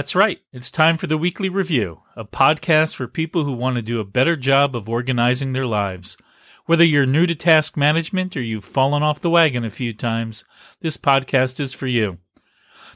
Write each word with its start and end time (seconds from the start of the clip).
That's 0.00 0.14
right. 0.14 0.40
It's 0.50 0.70
time 0.70 0.96
for 0.96 1.08
the 1.08 1.18
Weekly 1.18 1.50
Review, 1.50 2.00
a 2.16 2.24
podcast 2.24 2.94
for 2.94 3.06
people 3.06 3.44
who 3.44 3.52
want 3.52 3.76
to 3.76 3.82
do 3.82 4.00
a 4.00 4.04
better 4.04 4.34
job 4.34 4.74
of 4.74 4.88
organizing 4.88 5.52
their 5.52 5.66
lives. 5.66 6.16
Whether 6.64 6.84
you're 6.84 7.04
new 7.04 7.26
to 7.26 7.34
task 7.34 7.76
management 7.76 8.34
or 8.34 8.40
you've 8.40 8.64
fallen 8.64 9.02
off 9.02 9.20
the 9.20 9.28
wagon 9.28 9.62
a 9.62 9.68
few 9.68 9.92
times, 9.92 10.46
this 10.80 10.96
podcast 10.96 11.60
is 11.60 11.74
for 11.74 11.86
you. 11.86 12.16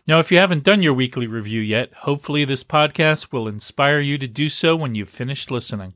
Now, 0.07 0.19
if 0.19 0.33
you 0.33 0.39
haven't 0.39 0.65
done 0.65 0.83
your 0.83 0.95
weekly 0.95 1.27
review 1.27 1.61
yet, 1.61 1.93
hopefully 1.93 2.47
this 2.47 2.65
podcast 2.65 3.35
will 3.35 3.49
inspire 3.49 4.01
you 4.01 4.17
to 4.17 4.27
do 4.27 4.49
so 4.49 4.75
when 4.75 4.95
you've 4.95 5.11
finished 5.11 5.51
listening. 5.51 5.93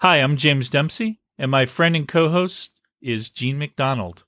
Hi, 0.00 0.22
I'm 0.22 0.38
James 0.38 0.70
Dempsey, 0.70 1.20
and 1.36 1.50
my 1.50 1.66
friend 1.66 1.94
and 1.94 2.08
co 2.08 2.30
host 2.30 2.80
is 3.02 3.28
Jean 3.28 3.58
MacDonald. 3.58 4.24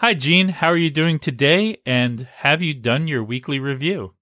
Hi, 0.00 0.12
Jean. 0.12 0.48
How 0.48 0.72
are 0.72 0.76
you 0.76 0.90
doing 0.90 1.20
today? 1.20 1.76
And 1.86 2.26
have 2.38 2.62
you 2.62 2.74
done 2.74 3.06
your 3.06 3.22
weekly 3.22 3.60
review? 3.60 4.15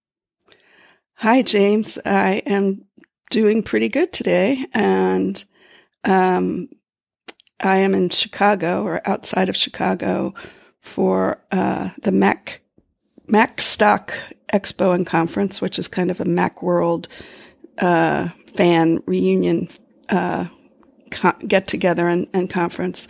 Hi, 1.17 1.43
James. 1.43 1.97
I 2.05 2.43
am 2.45 2.85
doing 3.31 3.63
pretty 3.63 3.89
good 3.89 4.13
today, 4.13 4.67
and 4.75 5.43
um, 6.03 6.69
I 7.61 7.77
am 7.79 7.95
in 7.95 8.11
Chicago 8.11 8.83
or 8.83 9.01
outside 9.09 9.49
of 9.49 9.57
Chicago 9.57 10.35
for 10.81 11.41
uh, 11.53 11.91
the 12.03 12.13
Mac 12.13 12.63
Macstock 13.29 14.11
Expo 14.53 14.95
and 14.95 15.07
Conference, 15.07 15.63
which 15.63 15.79
is 15.79 15.89
kind 15.89 16.11
of 16.11 16.21
a 16.21 16.25
Macworld 16.25 17.07
uh, 17.79 18.29
fan 18.55 19.01
reunion 19.07 19.69
uh, 20.11 20.47
co- 21.11 21.33
get 21.47 21.69
together 21.69 22.09
and, 22.09 22.27
and 22.35 22.51
conference, 22.51 23.09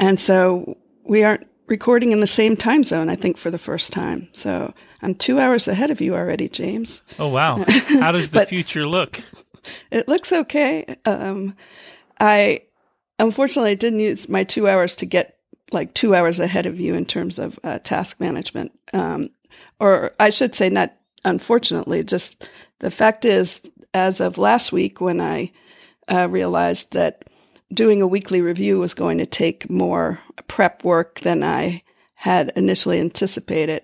and 0.00 0.18
so 0.18 0.76
we 1.04 1.22
aren't 1.22 1.46
recording 1.66 2.12
in 2.12 2.20
the 2.20 2.26
same 2.26 2.56
time 2.56 2.84
zone. 2.84 3.08
I 3.08 3.16
think 3.16 3.36
for 3.36 3.50
the 3.50 3.58
first 3.58 3.92
time, 3.92 4.28
so 4.32 4.72
I'm 5.02 5.14
two 5.14 5.38
hours 5.38 5.68
ahead 5.68 5.90
of 5.90 6.00
you 6.00 6.14
already, 6.14 6.48
James. 6.48 7.02
Oh, 7.18 7.28
wow. 7.28 7.64
How 7.66 8.12
does 8.12 8.30
the 8.30 8.46
future 8.48 8.86
look? 8.86 9.20
It 9.90 10.08
looks 10.08 10.32
okay. 10.32 10.96
Um, 11.04 11.54
I 12.20 12.62
unfortunately 13.18 13.76
didn't 13.76 14.00
use 14.00 14.28
my 14.28 14.44
two 14.44 14.68
hours 14.68 14.96
to 14.96 15.06
get 15.06 15.38
like 15.72 15.94
two 15.94 16.14
hours 16.14 16.38
ahead 16.38 16.66
of 16.66 16.78
you 16.78 16.94
in 16.94 17.04
terms 17.04 17.38
of 17.38 17.58
uh, 17.64 17.78
task 17.80 18.20
management. 18.20 18.72
Um, 18.92 19.30
or 19.80 20.12
I 20.20 20.30
should 20.30 20.54
say, 20.54 20.70
not 20.70 20.94
unfortunately, 21.24 22.04
just 22.04 22.48
the 22.80 22.90
fact 22.90 23.24
is, 23.24 23.60
as 23.92 24.20
of 24.20 24.38
last 24.38 24.72
week, 24.72 25.00
when 25.00 25.20
I 25.20 25.52
uh, 26.08 26.28
realized 26.28 26.92
that 26.92 27.24
doing 27.72 28.02
a 28.02 28.06
weekly 28.06 28.40
review 28.40 28.78
was 28.78 28.94
going 28.94 29.18
to 29.18 29.26
take 29.26 29.70
more 29.70 30.20
prep 30.48 30.84
work 30.84 31.20
than 31.20 31.42
I 31.42 31.82
had 32.14 32.52
initially 32.56 33.00
anticipated, 33.00 33.82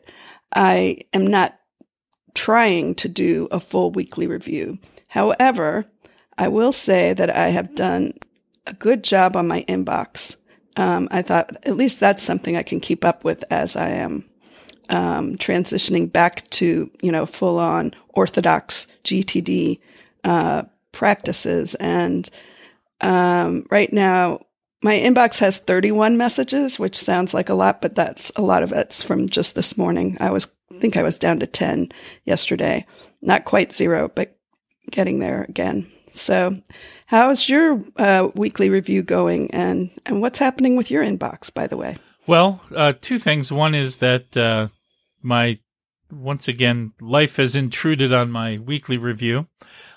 I 0.55 0.99
am 1.13 1.27
not 1.27 1.59
trying 2.35 2.95
to 2.97 3.09
do 3.09 3.49
a 3.51 3.61
full 3.61 3.91
weekly 3.91 4.27
review. 4.27 4.79
However, 5.09 5.87
I 6.39 6.49
will 6.49 6.73
say 6.73 7.13
that 7.13 7.35
I 7.35 7.49
have 7.49 7.75
done 7.75 8.15
a 8.67 8.73
good 8.73 9.03
job 9.03 9.37
on 9.37 9.49
my 9.49 9.65
inbox. 9.69 10.37
Um, 10.77 11.09
I 11.11 11.23
thought 11.23 11.57
at 11.67 11.77
least 11.77 12.01
that's 12.01 12.23
something 12.23 12.57
I 12.57 12.63
can 12.63 12.81
keep 12.81 13.05
up 13.05 13.25
with 13.25 13.45
as 13.51 13.77
I 13.77 13.89
am 13.89 14.25
um, 14.89 15.37
transitioning 15.37 16.11
back 16.11 16.49
to 16.51 16.91
you 17.03 17.13
know 17.13 17.27
full 17.27 17.59
on 17.59 17.95
orthodox 18.11 18.87
GTD 19.05 19.81
uh, 20.25 20.63
practices. 20.93 21.75
And 21.77 22.29
um, 23.01 23.67
right 23.71 23.93
now, 23.93 24.41
my 24.83 24.95
inbox 24.95 25.39
has 25.41 25.59
31 25.59 26.17
messages, 26.17 26.79
which 26.79 26.97
sounds 26.97 27.35
like 27.35 27.49
a 27.49 27.55
lot, 27.55 27.83
but 27.83 27.95
that's 27.95 28.31
a 28.37 28.43
lot 28.43 28.63
of 28.63 28.73
it's 28.73 29.03
from 29.03 29.29
just 29.29 29.55
this 29.55 29.77
morning. 29.77 30.17
I 30.21 30.31
was 30.31 30.47
I 30.75 30.79
think 30.79 30.97
I 30.97 31.03
was 31.03 31.19
down 31.19 31.41
to 31.41 31.47
10 31.47 31.91
yesterday. 32.25 32.87
Not 33.21 33.45
quite 33.45 33.73
zero, 33.73 34.11
but 34.15 34.37
getting 34.91 35.19
there 35.19 35.45
again. 35.49 35.91
So, 36.13 36.61
how's 37.07 37.49
your 37.49 37.83
uh, 37.97 38.29
weekly 38.35 38.71
review 38.71 39.03
going, 39.03 39.51
and 39.53 39.91
and 40.07 40.21
what's 40.21 40.39
happening 40.39 40.77
with 40.77 40.91
your 40.91 41.05
inbox, 41.05 41.53
by 41.53 41.67
the 41.67 41.77
way? 41.77 41.97
Well, 42.27 42.63
uh, 42.75 42.95
two 42.99 43.19
things. 43.19 43.53
One 43.53 43.75
is 43.75 43.99
that 43.99 44.37
uh, 44.37 44.69
my 45.23 45.59
once 46.13 46.49
again 46.49 46.93
life 47.01 47.37
has 47.37 47.57
intruded 47.57 48.13
on 48.13 48.31
my 48.31 48.59
weekly 48.59 48.97
review. 48.97 49.47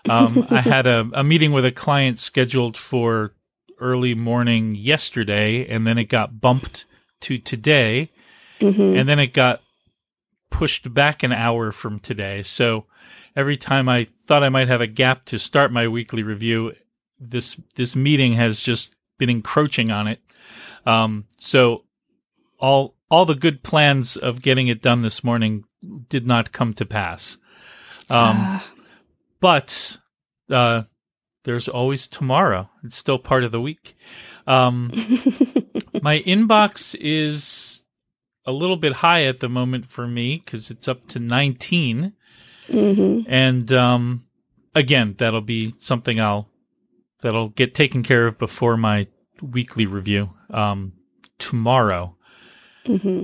Um, 0.10 0.48
I 0.50 0.62
had 0.62 0.88
a, 0.88 1.10
a 1.14 1.24
meeting 1.24 1.52
with 1.52 1.66
a 1.66 1.72
client 1.72 2.20
scheduled 2.20 2.78
for 2.78 3.34
early 3.80 4.14
morning 4.14 4.76
yesterday, 4.76 5.68
and 5.68 5.86
then 5.86 5.98
it 5.98 6.06
got 6.06 6.40
bumped 6.40 6.86
to 7.22 7.38
today, 7.38 8.12
mm-hmm. 8.60 8.98
and 8.98 9.08
then 9.08 9.20
it 9.20 9.34
got 9.34 9.62
pushed 10.50 10.94
back 10.94 11.24
an 11.24 11.34
hour 11.34 11.72
from 11.72 12.00
today. 12.00 12.44
So 12.44 12.86
every 13.36 13.58
time 13.58 13.90
I 13.90 14.08
thought 14.26 14.44
I 14.44 14.50
might 14.50 14.68
have 14.68 14.82
a 14.82 14.88
gap 14.88 15.26
to 15.26 15.40
start 15.40 15.72
my 15.72 15.88
weekly 15.88 16.24
review, 16.24 16.74
this 17.20 17.60
this 17.76 17.96
meeting 17.96 18.34
has 18.34 18.62
just 18.62 18.96
been 19.18 19.30
encroaching 19.30 19.92
on 19.92 20.08
it. 20.08 20.20
Um, 20.86 21.26
so 21.38 21.86
all 22.60 22.93
all 23.14 23.26
the 23.26 23.36
good 23.36 23.62
plans 23.62 24.18
of 24.18 24.42
getting 24.42 24.70
it 24.70 24.82
done 24.82 25.04
this 25.04 25.24
morning 25.24 25.66
did 26.10 26.26
not 26.26 26.52
come 26.52 26.74
to 26.74 26.84
pass. 26.84 27.38
Um, 28.10 28.38
uh. 28.40 28.60
But 29.40 29.98
uh, 30.50 30.84
there's 31.44 31.68
always 31.68 32.08
tomorrow. 32.08 32.72
It's 32.84 32.98
still 32.98 33.20
part 33.20 33.44
of 33.44 33.52
the 33.52 33.62
week. 33.62 33.96
Um, 34.48 34.88
my 36.02 36.24
inbox 36.26 36.96
is 37.00 37.84
a 38.48 38.52
little 38.52 38.78
bit 38.78 38.94
high 38.94 39.26
at 39.26 39.42
the 39.42 39.50
moment 39.50 39.92
for 39.92 40.08
me 40.08 40.42
because 40.44 40.72
it's 40.72 40.88
up 40.88 41.08
to 41.10 41.20
19. 41.20 42.14
Mm-hmm. 42.68 43.32
And 43.32 43.72
um, 43.74 44.26
again, 44.74 45.14
that'll 45.20 45.42
be 45.42 45.76
something 45.78 46.20
I'll 46.20 46.50
that'll 47.22 47.50
get 47.50 47.76
taken 47.76 48.02
care 48.02 48.26
of 48.26 48.40
before 48.40 48.76
my 48.76 49.06
weekly 49.40 49.86
review 49.86 50.32
um, 50.50 50.94
tomorrow. 51.38 52.18
Mm-hmm. 52.86 53.24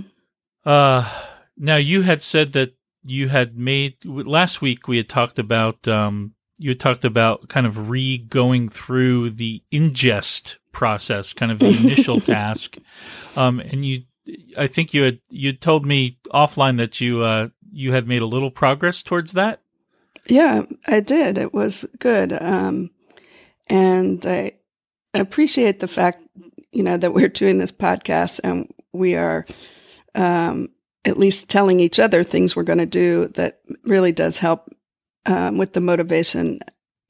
Uh, 0.65 1.09
now 1.57 1.75
you 1.75 2.01
had 2.03 2.23
said 2.23 2.53
that 2.53 2.73
you 3.03 3.29
had 3.29 3.57
made 3.57 3.95
last 4.05 4.61
week. 4.61 4.87
We 4.87 4.97
had 4.97 5.09
talked 5.09 5.39
about 5.39 5.87
um, 5.87 6.33
you 6.57 6.75
talked 6.75 7.05
about 7.05 7.49
kind 7.49 7.65
of 7.65 7.89
re 7.89 8.17
going 8.17 8.69
through 8.69 9.31
the 9.31 9.63
ingest 9.71 10.57
process, 10.71 11.33
kind 11.33 11.51
of 11.51 11.59
the 11.59 11.69
initial 11.69 12.19
task, 12.21 12.77
um, 13.35 13.59
and 13.59 13.85
you, 13.85 14.03
I 14.57 14.67
think 14.67 14.93
you 14.93 15.03
had 15.03 15.19
you 15.29 15.53
told 15.53 15.85
me 15.85 16.19
offline 16.33 16.77
that 16.77 16.99
you 17.01 17.23
uh, 17.23 17.49
you 17.71 17.93
had 17.93 18.07
made 18.07 18.21
a 18.21 18.27
little 18.27 18.51
progress 18.51 19.01
towards 19.01 19.33
that. 19.33 19.61
Yeah, 20.27 20.63
I 20.87 20.99
did. 20.99 21.37
It 21.37 21.53
was 21.53 21.85
good, 21.99 22.33
um, 22.33 22.91
and 23.67 24.23
I 24.25 24.53
appreciate 25.13 25.79
the 25.79 25.87
fact 25.87 26.23
you 26.71 26.83
know 26.83 26.97
that 26.97 27.13
we're 27.13 27.29
doing 27.29 27.57
this 27.57 27.71
podcast 27.71 28.41
and 28.43 28.71
we 28.93 29.15
are 29.15 29.45
um, 30.15 30.69
at 31.05 31.17
least 31.17 31.49
telling 31.49 31.79
each 31.79 31.99
other 31.99 32.23
things 32.23 32.55
we're 32.55 32.63
going 32.63 32.79
to 32.79 32.85
do 32.85 33.27
that 33.29 33.59
really 33.83 34.11
does 34.11 34.37
help 34.37 34.73
um, 35.25 35.57
with 35.57 35.73
the 35.73 35.81
motivation 35.81 36.59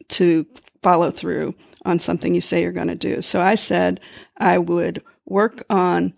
to 0.10 0.46
follow 0.82 1.12
through 1.12 1.54
on 1.86 2.00
something 2.00 2.36
you 2.36 2.42
say 2.42 2.62
you're 2.62 2.72
going 2.72 2.88
to 2.88 2.96
do. 2.96 3.22
So 3.22 3.42
I 3.42 3.56
said 3.56 4.00
I 4.38 4.58
would 4.58 5.04
work 5.26 5.64
on 5.70 6.14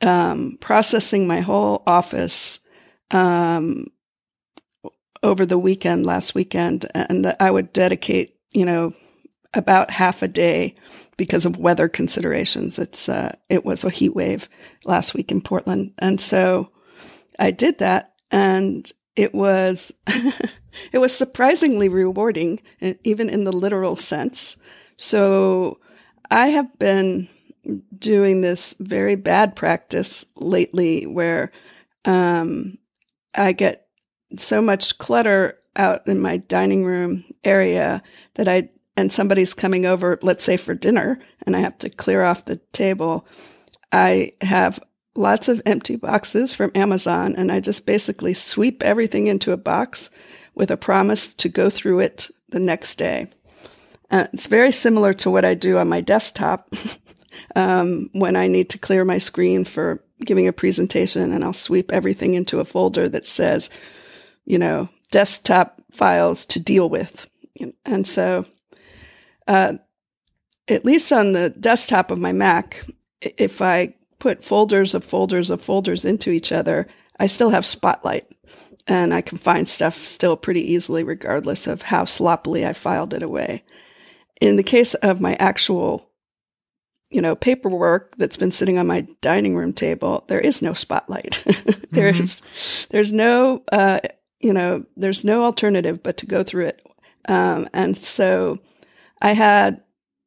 um, 0.00 0.58
processing 0.60 1.26
my 1.26 1.40
whole 1.40 1.82
office 1.86 2.58
um, 3.10 3.86
over 5.22 5.46
the 5.46 5.58
weekend, 5.58 6.04
last 6.04 6.34
weekend, 6.34 6.86
and 6.94 7.34
I 7.40 7.50
would 7.50 7.72
dedicate, 7.72 8.36
you 8.52 8.64
know, 8.64 8.94
about 9.54 9.90
half 9.90 10.22
a 10.22 10.28
day 10.28 10.74
because 11.16 11.46
of 11.46 11.56
weather 11.56 11.88
considerations. 11.88 12.78
It's 12.78 13.08
uh, 13.08 13.34
it 13.48 13.64
was 13.64 13.84
a 13.84 13.90
heat 13.90 14.14
wave 14.14 14.48
last 14.84 15.14
week 15.14 15.30
in 15.30 15.40
Portland, 15.40 15.92
and 15.98 16.20
so 16.20 16.70
I 17.38 17.50
did 17.50 17.78
that, 17.78 18.14
and 18.30 18.90
it 19.16 19.34
was 19.34 19.92
it 20.92 20.98
was 20.98 21.16
surprisingly 21.16 21.88
rewarding, 21.88 22.60
even 23.04 23.28
in 23.28 23.44
the 23.44 23.52
literal 23.52 23.96
sense. 23.96 24.56
So 24.96 25.78
I 26.30 26.48
have 26.48 26.78
been 26.78 27.28
doing 27.98 28.40
this 28.40 28.74
very 28.78 29.14
bad 29.14 29.56
practice 29.56 30.24
lately, 30.36 31.06
where 31.06 31.52
um, 32.04 32.78
I 33.34 33.52
get 33.52 33.86
so 34.36 34.60
much 34.60 34.98
clutter 34.98 35.58
out 35.76 36.06
in 36.06 36.20
my 36.20 36.36
dining 36.36 36.84
room 36.84 37.24
area 37.42 38.02
that 38.34 38.48
I 38.48 38.68
and 38.96 39.12
somebody's 39.12 39.54
coming 39.54 39.86
over, 39.86 40.18
let's 40.22 40.44
say 40.44 40.56
for 40.56 40.74
dinner, 40.74 41.18
and 41.46 41.56
I 41.56 41.60
have 41.60 41.78
to 41.78 41.90
clear 41.90 42.22
off 42.22 42.44
the 42.44 42.56
table. 42.72 43.26
I 43.92 44.32
have 44.40 44.80
lots 45.16 45.48
of 45.48 45.62
empty 45.66 45.96
boxes 45.96 46.52
from 46.52 46.72
Amazon, 46.74 47.34
and 47.36 47.50
I 47.50 47.60
just 47.60 47.86
basically 47.86 48.34
sweep 48.34 48.82
everything 48.82 49.26
into 49.26 49.52
a 49.52 49.56
box 49.56 50.10
with 50.54 50.70
a 50.70 50.76
promise 50.76 51.34
to 51.34 51.48
go 51.48 51.70
through 51.70 52.00
it 52.00 52.30
the 52.48 52.60
next 52.60 52.96
day. 52.96 53.30
Uh, 54.10 54.26
it's 54.32 54.46
very 54.46 54.70
similar 54.70 55.12
to 55.14 55.30
what 55.30 55.44
I 55.44 55.54
do 55.54 55.78
on 55.78 55.88
my 55.88 56.00
desktop 56.00 56.72
um, 57.56 58.10
when 58.12 58.36
I 58.36 58.48
need 58.48 58.70
to 58.70 58.78
clear 58.78 59.04
my 59.04 59.18
screen 59.18 59.64
for 59.64 60.02
giving 60.24 60.46
a 60.46 60.52
presentation, 60.52 61.32
and 61.32 61.44
I'll 61.44 61.52
sweep 61.52 61.92
everything 61.92 62.34
into 62.34 62.60
a 62.60 62.64
folder 62.64 63.08
that 63.08 63.26
says, 63.26 63.70
you 64.44 64.58
know, 64.58 64.88
desktop 65.10 65.80
files 65.92 66.46
to 66.46 66.60
deal 66.60 66.88
with. 66.88 67.28
And 67.84 68.06
so, 68.06 68.46
uh, 69.46 69.74
at 70.68 70.84
least 70.84 71.12
on 71.12 71.32
the 71.32 71.50
desktop 71.50 72.10
of 72.10 72.18
my 72.18 72.32
Mac, 72.32 72.84
if 73.20 73.60
I 73.60 73.94
put 74.18 74.44
folders 74.44 74.94
of 74.94 75.04
folders 75.04 75.50
of 75.50 75.60
folders 75.60 76.04
into 76.04 76.30
each 76.30 76.52
other, 76.52 76.86
I 77.18 77.26
still 77.26 77.50
have 77.50 77.66
Spotlight 77.66 78.26
and 78.86 79.14
I 79.14 79.20
can 79.20 79.38
find 79.38 79.66
stuff 79.66 79.98
still 80.06 80.36
pretty 80.36 80.72
easily, 80.72 81.04
regardless 81.04 81.66
of 81.66 81.82
how 81.82 82.04
sloppily 82.04 82.66
I 82.66 82.72
filed 82.72 83.14
it 83.14 83.22
away. 83.22 83.64
In 84.40 84.56
the 84.56 84.62
case 84.62 84.94
of 84.94 85.20
my 85.20 85.36
actual, 85.36 86.10
you 87.10 87.22
know, 87.22 87.34
paperwork 87.34 88.16
that's 88.16 88.36
been 88.36 88.50
sitting 88.50 88.76
on 88.76 88.86
my 88.86 89.06
dining 89.22 89.56
room 89.56 89.72
table, 89.72 90.24
there 90.28 90.40
is 90.40 90.60
no 90.60 90.74
spotlight. 90.74 91.42
there's, 91.90 92.40
mm-hmm. 92.40 92.86
there's 92.90 93.12
no, 93.12 93.62
uh, 93.72 94.00
you 94.40 94.52
know, 94.52 94.84
there's 94.96 95.24
no 95.24 95.44
alternative 95.44 96.02
but 96.02 96.18
to 96.18 96.26
go 96.26 96.42
through 96.42 96.66
it. 96.66 96.86
Um, 97.26 97.68
and 97.72 97.96
so 97.96 98.58
I 99.24 99.32
had 99.32 99.80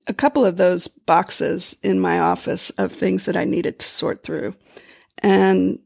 a 0.08 0.14
couple 0.14 0.44
of 0.44 0.58
those 0.58 0.88
boxes 0.88 1.78
in 1.84 2.00
my 2.00 2.20
office 2.20 2.72
of 2.72 2.92
things 2.92 3.26
that 3.26 3.38
I 3.38 3.46
needed 3.46 3.78
to 3.78 3.88
sort 3.88 4.24
through. 4.24 4.56
And 5.20 5.78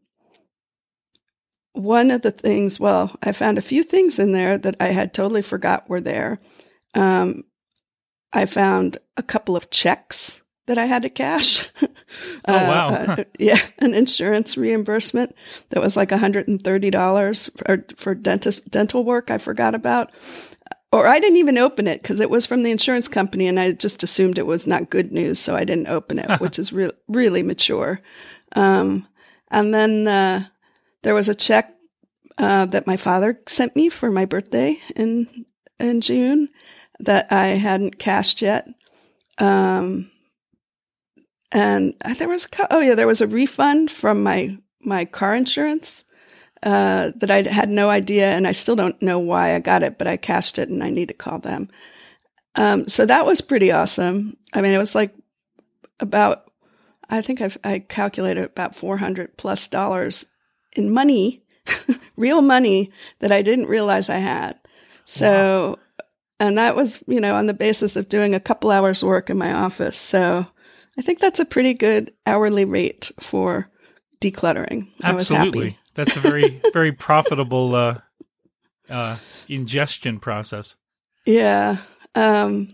one 1.73 2.09
of 2.09 2.21
the 2.21 2.31
things, 2.31 2.79
well, 2.79 3.13
I 3.21 3.33
found 3.33 3.57
a 3.57 3.61
few 3.61 3.83
things 3.83 4.17
in 4.17 4.31
there 4.31 4.57
that 4.57 4.77
I 4.79 4.87
had 4.87 5.13
totally 5.13 5.41
forgot 5.41 5.89
were 5.89 5.99
there. 5.99 6.39
Um, 6.93 7.43
I 8.31 8.45
found 8.45 8.97
a 9.17 9.23
couple 9.23 9.57
of 9.57 9.69
checks 9.71 10.41
that 10.67 10.77
I 10.77 10.85
had 10.85 11.01
to 11.01 11.09
cash. 11.09 11.69
oh, 11.81 11.89
wow. 12.47 12.87
uh, 12.87 13.23
yeah, 13.37 13.59
an 13.79 13.93
insurance 13.93 14.55
reimbursement 14.55 15.35
that 15.71 15.81
was 15.81 15.97
like 15.97 16.09
$130 16.09 17.57
for, 17.57 17.85
for 17.97 18.15
dentist 18.15 18.71
dental 18.71 19.03
work 19.03 19.29
I 19.29 19.37
forgot 19.37 19.75
about. 19.75 20.11
Or 20.91 21.07
I 21.07 21.19
didn't 21.19 21.37
even 21.37 21.57
open 21.57 21.87
it 21.87 22.01
because 22.01 22.19
it 22.19 22.29
was 22.29 22.45
from 22.45 22.63
the 22.63 22.71
insurance 22.71 23.07
company 23.07 23.47
and 23.47 23.59
I 23.59 23.71
just 23.71 24.03
assumed 24.03 24.37
it 24.37 24.45
was 24.45 24.67
not 24.67 24.89
good 24.89 25.11
news. 25.11 25.39
So 25.39 25.55
I 25.55 25.63
didn't 25.63 25.87
open 25.87 26.19
it, 26.19 26.41
which 26.41 26.59
is 26.59 26.73
re- 26.73 26.91
really 27.07 27.43
mature. 27.43 28.01
Um, 28.55 29.07
and 29.49 29.73
then 29.73 30.07
uh, 30.07 30.45
there 31.03 31.15
was 31.15 31.29
a 31.29 31.35
check 31.35 31.73
uh, 32.37 32.65
that 32.65 32.87
my 32.87 32.97
father 32.97 33.39
sent 33.47 33.75
me 33.75 33.89
for 33.89 34.11
my 34.11 34.25
birthday 34.25 34.79
in 34.95 35.45
in 35.79 36.01
June 36.01 36.49
that 36.99 37.31
I 37.31 37.47
hadn't 37.47 37.97
cashed 37.97 38.41
yet. 38.41 38.67
Um, 39.37 40.11
and 41.51 41.93
there 42.17 42.29
was 42.29 42.45
a, 42.45 42.67
oh 42.73 42.79
yeah, 42.79 42.95
there 42.95 43.07
was 43.07 43.21
a 43.21 43.27
refund 43.27 43.91
from 43.91 44.23
my 44.23 44.57
my 44.81 45.05
car 45.05 45.35
insurance 45.35 46.05
uh, 46.63 47.11
that 47.15 47.31
I 47.31 47.43
had 47.43 47.69
no 47.69 47.89
idea, 47.89 48.31
and 48.31 48.47
I 48.47 48.51
still 48.51 48.75
don't 48.75 49.01
know 49.01 49.19
why 49.19 49.55
I 49.55 49.59
got 49.59 49.83
it, 49.83 49.97
but 49.97 50.07
I 50.07 50.17
cashed 50.17 50.57
it, 50.57 50.69
and 50.69 50.83
I 50.83 50.89
need 50.89 51.07
to 51.07 51.13
call 51.13 51.39
them. 51.39 51.69
Um, 52.55 52.87
so 52.87 53.05
that 53.05 53.25
was 53.25 53.41
pretty 53.41 53.71
awesome. 53.71 54.37
I 54.53 54.61
mean, 54.61 54.73
it 54.73 54.77
was 54.77 54.95
like 54.95 55.15
about 55.99 56.51
I 57.11 57.21
think 57.21 57.41
I've, 57.41 57.57
I 57.63 57.79
calculated 57.79 58.45
about 58.45 58.75
four 58.75 58.97
hundred 58.97 59.37
plus 59.37 59.67
dollars 59.67 60.25
in 60.73 60.91
money, 60.91 61.43
real 62.15 62.41
money 62.41 62.91
that 63.19 63.31
I 63.31 63.41
didn't 63.41 63.67
realize 63.67 64.09
I 64.09 64.17
had. 64.17 64.57
So, 65.05 65.69
wow. 65.69 66.03
and 66.39 66.57
that 66.57 66.75
was, 66.75 67.03
you 67.07 67.19
know, 67.19 67.35
on 67.35 67.47
the 67.47 67.53
basis 67.53 67.97
of 67.97 68.07
doing 68.07 68.33
a 68.33 68.39
couple 68.39 68.71
hours 68.71 69.03
work 69.03 69.29
in 69.29 69.37
my 69.37 69.51
office. 69.51 69.97
So 69.97 70.45
I 70.97 71.01
think 71.01 71.19
that's 71.19 71.39
a 71.39 71.45
pretty 71.45 71.73
good 71.73 72.13
hourly 72.25 72.63
rate 72.63 73.11
for 73.19 73.69
decluttering. 74.21 74.87
Absolutely. 75.03 75.77
That's 75.95 76.15
a 76.15 76.19
very, 76.19 76.61
very 76.73 76.91
profitable, 76.91 77.75
uh, 77.75 77.97
uh, 78.89 79.17
ingestion 79.47 80.19
process. 80.19 80.75
Yeah. 81.25 81.77
Um, 82.15 82.69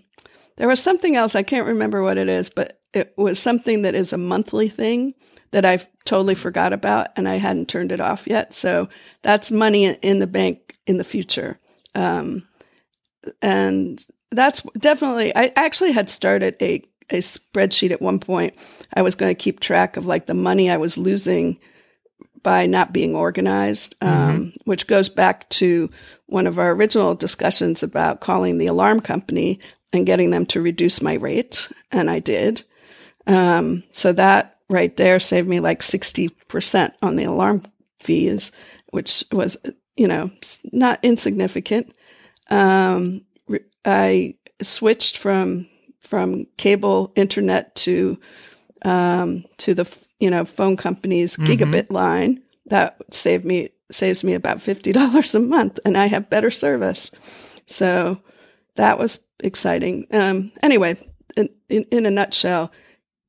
there 0.58 0.68
was 0.68 0.82
something 0.82 1.16
else. 1.16 1.36
I 1.36 1.44
can't 1.44 1.68
remember 1.68 2.02
what 2.02 2.18
it 2.18 2.30
is, 2.30 2.50
but 2.50 2.80
it 2.94 3.14
was 3.18 3.40
something 3.40 3.84
that 3.84 3.96
is 3.96 4.14
a 4.14 4.18
monthly 4.18 4.70
thing 4.70 5.14
that 5.52 5.66
I 5.66 5.80
totally 6.06 6.36
forgot 6.36 6.74
about 6.74 7.10
and 7.16 7.28
I 7.28 7.36
hadn't 7.36 7.70
turned 7.70 7.92
it 7.92 8.02
off 8.02 8.28
yet. 8.28 8.54
So 8.54 8.90
that's 9.22 9.52
money 9.52 9.86
in 9.86 10.20
the 10.20 10.28
bank 10.28 10.78
in 10.88 10.98
the 10.98 11.04
future. 11.04 11.60
Um, 11.96 12.48
and 13.42 14.06
that's 14.32 14.62
definitely, 14.78 15.36
I 15.36 15.54
actually 15.56 15.92
had 15.92 16.10
started 16.10 16.56
a, 16.62 16.84
a 17.10 17.20
spreadsheet 17.20 17.92
at 17.92 18.02
one 18.02 18.20
point. 18.20 18.56
I 18.94 19.02
was 19.02 19.16
going 19.16 19.34
to 19.34 19.42
keep 19.42 19.60
track 19.60 19.96
of 19.96 20.06
like 20.06 20.26
the 20.26 20.34
money 20.34 20.70
I 20.70 20.78
was 20.78 20.98
losing 20.98 21.60
by 22.48 22.66
not 22.66 22.94
being 22.94 23.14
organized, 23.14 23.94
um, 24.00 24.10
mm-hmm. 24.10 24.50
which 24.64 24.88
goes 24.88 25.10
back 25.10 25.50
to 25.50 25.90
one 26.28 26.48
of 26.48 26.58
our 26.58 26.72
original 26.72 27.14
discussions 27.14 27.84
about 27.84 28.22
calling 28.22 28.58
the 28.58 28.68
alarm 28.68 29.02
company 29.02 29.60
and 29.92 30.06
getting 30.06 30.30
them 30.30 30.46
to 30.46 30.62
reduce 30.62 31.02
my 31.02 31.16
rate. 31.16 31.70
And 31.92 32.10
I 32.10 32.20
did. 32.20 32.64
Um, 33.28 33.84
so 33.92 34.14
that 34.14 34.60
right 34.70 34.96
there 34.96 35.20
saved 35.20 35.50
me 35.50 35.60
like 35.60 35.82
60% 35.82 36.94
on 37.02 37.18
the 37.18 37.26
alarm 37.26 37.64
fees, 38.00 38.54
which 38.92 39.26
was, 39.34 39.58
you 39.98 40.08
know, 40.08 40.32
not 40.72 41.00
insignificant. 41.04 41.94
Um, 42.50 43.26
I 43.84 44.36
switched 44.62 45.18
from 45.18 45.68
from 46.00 46.48
cable 46.56 47.12
internet 47.18 47.76
to 47.76 48.18
um, 48.84 49.46
to 49.58 49.74
the 49.74 49.88
you 50.20 50.30
know 50.30 50.46
phone 50.46 50.78
company's 50.78 51.38
mm-hmm. 51.38 51.52
gigabit 51.52 51.92
line. 51.92 52.42
That 52.68 52.98
saved 53.12 53.46
me 53.46 53.70
saves 53.92 54.24
me 54.24 54.34
about 54.34 54.62
fifty 54.62 54.92
dollars 54.94 55.36
a 55.36 55.40
month, 55.40 55.80
and 55.86 55.98
I 55.98 56.08
have 56.08 56.30
better 56.30 56.52
service. 56.52 57.12
So 57.66 58.20
that 58.76 58.98
was 58.98 59.20
exciting. 59.40 60.08
Um, 60.12 60.52
anyway, 60.64 60.98
in, 61.36 61.50
in, 61.70 61.84
in 61.92 62.06
a 62.06 62.12
nutshell, 62.12 62.72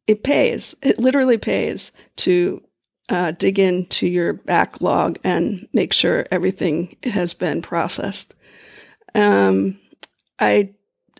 it 0.06 0.22
pays. 0.22 0.74
It 0.82 0.98
literally 0.98 1.38
pays 1.38 1.92
to 2.16 2.62
uh, 3.08 3.32
dig 3.32 3.58
into 3.58 4.06
your 4.06 4.34
backlog 4.34 5.18
and 5.24 5.66
make 5.72 5.92
sure 5.92 6.26
everything 6.30 6.96
has 7.04 7.34
been 7.34 7.62
processed. 7.62 8.34
Um, 9.14 9.78
I 10.38 10.74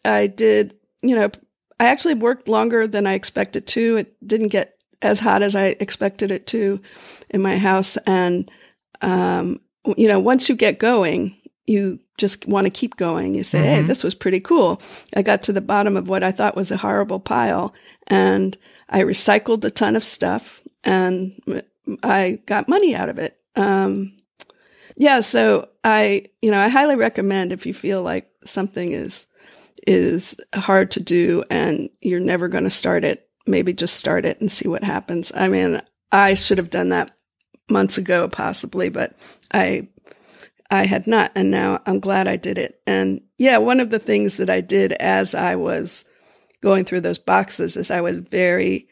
I 0.04 0.26
did, 0.26 0.76
you 1.02 1.14
know, 1.14 1.30
I 1.80 1.86
actually 1.86 2.14
worked 2.14 2.48
longer 2.48 2.86
than 2.86 3.06
I 3.06 3.14
expected 3.14 3.66
to. 3.68 3.98
It 3.98 4.26
didn't 4.26 4.48
get 4.48 4.76
as 5.02 5.20
hot 5.20 5.42
as 5.42 5.54
I 5.54 5.76
expected 5.80 6.30
it 6.30 6.46
to 6.48 6.80
in 7.30 7.40
my 7.40 7.56
house, 7.56 7.96
and 7.98 8.50
um, 9.00 9.60
you 9.96 10.08
know, 10.08 10.18
once 10.18 10.48
you 10.48 10.56
get 10.56 10.78
going, 10.78 11.36
you 11.66 12.00
just 12.16 12.48
want 12.48 12.64
to 12.64 12.70
keep 12.70 12.96
going. 12.96 13.34
You 13.34 13.44
say, 13.44 13.58
mm-hmm. 13.58 13.68
"Hey, 13.68 13.82
this 13.82 14.02
was 14.02 14.14
pretty 14.14 14.40
cool." 14.40 14.82
I 15.14 15.22
got 15.22 15.42
to 15.44 15.52
the 15.52 15.60
bottom 15.60 15.96
of 15.96 16.08
what 16.08 16.24
I 16.24 16.32
thought 16.32 16.56
was 16.56 16.70
a 16.70 16.76
horrible 16.76 17.20
pile, 17.20 17.72
and 18.08 18.56
I 18.88 19.02
recycled 19.02 19.64
a 19.64 19.70
ton 19.70 19.96
of 19.96 20.04
stuff 20.04 20.62
and 20.84 21.62
I 22.02 22.40
got 22.46 22.68
money 22.68 22.94
out 22.94 23.08
of 23.08 23.18
it. 23.18 23.38
Um, 23.56 24.16
yeah, 24.96 25.20
so 25.20 25.68
I, 25.84 26.26
you 26.42 26.50
know, 26.50 26.58
I 26.58 26.68
highly 26.68 26.96
recommend 26.96 27.52
if 27.52 27.66
you 27.66 27.74
feel 27.74 28.02
like 28.02 28.30
something 28.44 28.92
is 28.92 29.26
is 29.86 30.36
hard 30.54 30.90
to 30.92 31.00
do 31.00 31.44
and 31.50 31.90
you're 32.00 32.20
never 32.20 32.48
going 32.48 32.64
to 32.64 32.70
start 32.70 33.04
it, 33.04 33.28
maybe 33.46 33.72
just 33.72 33.96
start 33.96 34.24
it 34.24 34.40
and 34.40 34.50
see 34.50 34.68
what 34.68 34.84
happens. 34.84 35.32
I 35.34 35.48
mean, 35.48 35.80
I 36.12 36.34
should 36.34 36.58
have 36.58 36.70
done 36.70 36.90
that 36.90 37.16
months 37.68 37.98
ago 37.98 38.28
possibly, 38.28 38.88
but 38.88 39.16
I 39.52 39.88
I 40.70 40.84
had 40.84 41.06
not 41.06 41.32
and 41.34 41.50
now 41.50 41.80
I'm 41.86 42.00
glad 42.00 42.28
I 42.28 42.36
did 42.36 42.58
it. 42.58 42.80
And 42.86 43.22
yeah, 43.38 43.58
one 43.58 43.80
of 43.80 43.90
the 43.90 43.98
things 43.98 44.36
that 44.36 44.50
I 44.50 44.60
did 44.60 44.92
as 44.92 45.34
I 45.34 45.56
was 45.56 46.04
going 46.62 46.84
through 46.84 47.02
those 47.02 47.18
boxes 47.18 47.76
is 47.76 47.90
I 47.90 48.00
was 48.00 48.18
very 48.18 48.88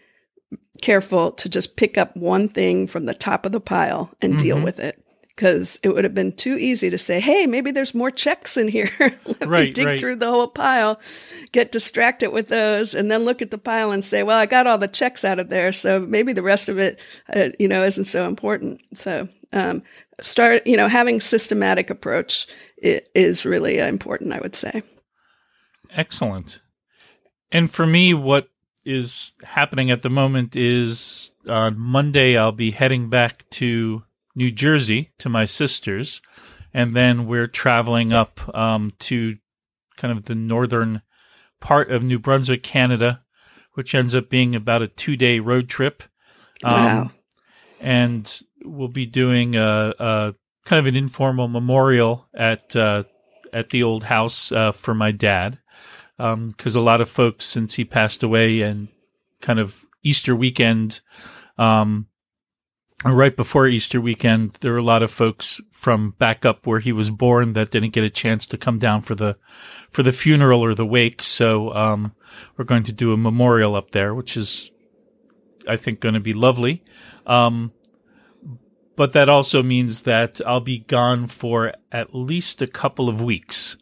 careful 0.82 1.32
to 1.32 1.48
just 1.48 1.76
pick 1.76 1.98
up 1.98 2.16
one 2.16 2.48
thing 2.48 2.86
from 2.86 3.06
the 3.06 3.14
top 3.14 3.46
of 3.46 3.52
the 3.52 3.60
pile 3.60 4.12
and 4.20 4.34
mm-hmm. 4.34 4.42
deal 4.42 4.62
with 4.62 4.78
it 4.78 5.02
because 5.36 5.78
it 5.82 5.90
would 5.90 6.04
have 6.04 6.14
been 6.14 6.32
too 6.32 6.56
easy 6.56 6.88
to 6.88 6.96
say, 6.98 7.20
"Hey, 7.20 7.46
maybe 7.46 7.70
there's 7.70 7.94
more 7.94 8.10
checks 8.10 8.56
in 8.56 8.68
here." 8.68 8.90
Let 8.98 9.46
right, 9.46 9.66
me 9.66 9.72
dig 9.72 9.86
right. 9.86 10.00
through 10.00 10.16
the 10.16 10.30
whole 10.30 10.48
pile, 10.48 10.98
get 11.52 11.70
distracted 11.70 12.30
with 12.30 12.48
those, 12.48 12.94
and 12.94 13.10
then 13.10 13.24
look 13.24 13.42
at 13.42 13.50
the 13.50 13.58
pile 13.58 13.92
and 13.92 14.04
say, 14.04 14.22
"Well, 14.22 14.38
I 14.38 14.46
got 14.46 14.66
all 14.66 14.78
the 14.78 14.88
checks 14.88 15.24
out 15.24 15.38
of 15.38 15.50
there, 15.50 15.72
so 15.72 16.00
maybe 16.00 16.32
the 16.32 16.42
rest 16.42 16.68
of 16.68 16.78
it, 16.78 16.98
uh, 17.32 17.50
you 17.58 17.68
know, 17.68 17.84
isn't 17.84 18.04
so 18.04 18.26
important." 18.26 18.80
So, 18.94 19.28
um, 19.52 19.82
start, 20.20 20.66
you 20.66 20.76
know, 20.76 20.88
having 20.88 21.20
systematic 21.20 21.90
approach 21.90 22.46
is 22.78 23.44
really 23.44 23.78
important. 23.78 24.32
I 24.32 24.40
would 24.40 24.56
say. 24.56 24.82
Excellent. 25.90 26.60
And 27.52 27.70
for 27.70 27.86
me, 27.86 28.12
what 28.12 28.48
is 28.84 29.32
happening 29.42 29.90
at 29.90 30.02
the 30.02 30.10
moment 30.10 30.56
is 30.56 31.32
on 31.48 31.78
Monday, 31.78 32.36
I'll 32.36 32.52
be 32.52 32.70
heading 32.70 33.08
back 33.10 33.48
to 33.50 34.02
New 34.36 34.52
Jersey 34.52 35.12
to 35.18 35.28
my 35.28 35.44
sister's. 35.44 36.20
And 36.72 36.94
then 36.94 37.26
we're 37.26 37.48
traveling 37.48 38.12
up 38.12 38.54
um, 38.54 38.92
to 39.00 39.36
kind 39.96 40.16
of 40.16 40.26
the 40.26 40.34
northern 40.34 41.02
part 41.60 41.90
of 41.90 42.02
New 42.02 42.18
Brunswick, 42.18 42.62
Canada, 42.62 43.22
which 43.72 43.94
ends 43.94 44.14
up 44.14 44.28
being 44.28 44.54
about 44.54 44.82
a 44.82 44.88
two 44.88 45.16
day 45.16 45.40
road 45.40 45.68
trip. 45.68 46.04
Um, 46.62 46.74
wow. 46.74 47.10
And 47.80 48.40
we'll 48.62 48.88
be 48.88 49.06
doing 49.06 49.56
a, 49.56 49.94
a, 49.98 50.34
kind 50.64 50.78
of 50.78 50.86
an 50.86 50.96
informal 50.96 51.48
memorial 51.48 52.28
at 52.34 52.76
uh, 52.76 53.04
at 53.52 53.70
the 53.70 53.82
old 53.82 54.04
house 54.04 54.52
uh, 54.52 54.72
for 54.72 54.94
my 54.94 55.12
dad 55.12 55.58
because 56.16 56.76
um, 56.76 56.82
a 56.82 56.84
lot 56.84 57.00
of 57.00 57.10
folks 57.10 57.44
since 57.44 57.74
he 57.74 57.84
passed 57.84 58.22
away 58.22 58.62
and 58.62 58.88
kind 59.40 59.58
of 59.58 59.84
Easter 60.02 60.34
weekend, 60.34 61.00
um, 61.58 62.06
right 63.04 63.36
before 63.36 63.66
Easter 63.66 64.00
weekend, 64.00 64.52
there 64.60 64.72
were 64.72 64.78
a 64.78 64.82
lot 64.82 65.02
of 65.02 65.10
folks 65.10 65.60
from 65.70 66.12
back 66.18 66.46
up 66.46 66.66
where 66.66 66.80
he 66.80 66.92
was 66.92 67.10
born 67.10 67.52
that 67.52 67.70
didn't 67.70 67.92
get 67.92 68.04
a 68.04 68.10
chance 68.10 68.46
to 68.46 68.58
come 68.58 68.78
down 68.78 69.02
for 69.02 69.14
the 69.14 69.36
for 69.90 70.02
the 70.02 70.12
funeral 70.12 70.64
or 70.64 70.74
the 70.74 70.86
wake. 70.86 71.22
So 71.22 71.74
um, 71.74 72.14
we're 72.56 72.64
going 72.64 72.84
to 72.84 72.92
do 72.92 73.12
a 73.12 73.16
memorial 73.16 73.74
up 73.74 73.90
there, 73.90 74.14
which 74.14 74.36
is 74.36 74.70
I 75.68 75.76
think 75.76 76.00
going 76.00 76.14
to 76.14 76.20
be 76.20 76.34
lovely. 76.34 76.82
Um, 77.26 77.72
but 78.96 79.12
that 79.12 79.28
also 79.28 79.62
means 79.62 80.02
that 80.02 80.40
I'll 80.46 80.60
be 80.60 80.78
gone 80.78 81.26
for 81.26 81.74
at 81.92 82.14
least 82.14 82.62
a 82.62 82.66
couple 82.66 83.08
of 83.10 83.20
weeks. 83.20 83.76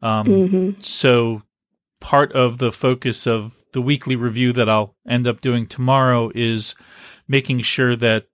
Um, 0.00 0.26
mm-hmm. 0.26 0.80
So 0.80 1.42
part 2.00 2.32
of 2.32 2.58
the 2.58 2.72
focus 2.72 3.26
of 3.26 3.62
the 3.72 3.82
weekly 3.82 4.16
review 4.16 4.52
that 4.52 4.68
I'll 4.68 4.94
end 5.08 5.26
up 5.26 5.40
doing 5.40 5.66
tomorrow 5.66 6.30
is 6.34 6.74
making 7.28 7.60
sure 7.60 7.96
that 7.96 8.26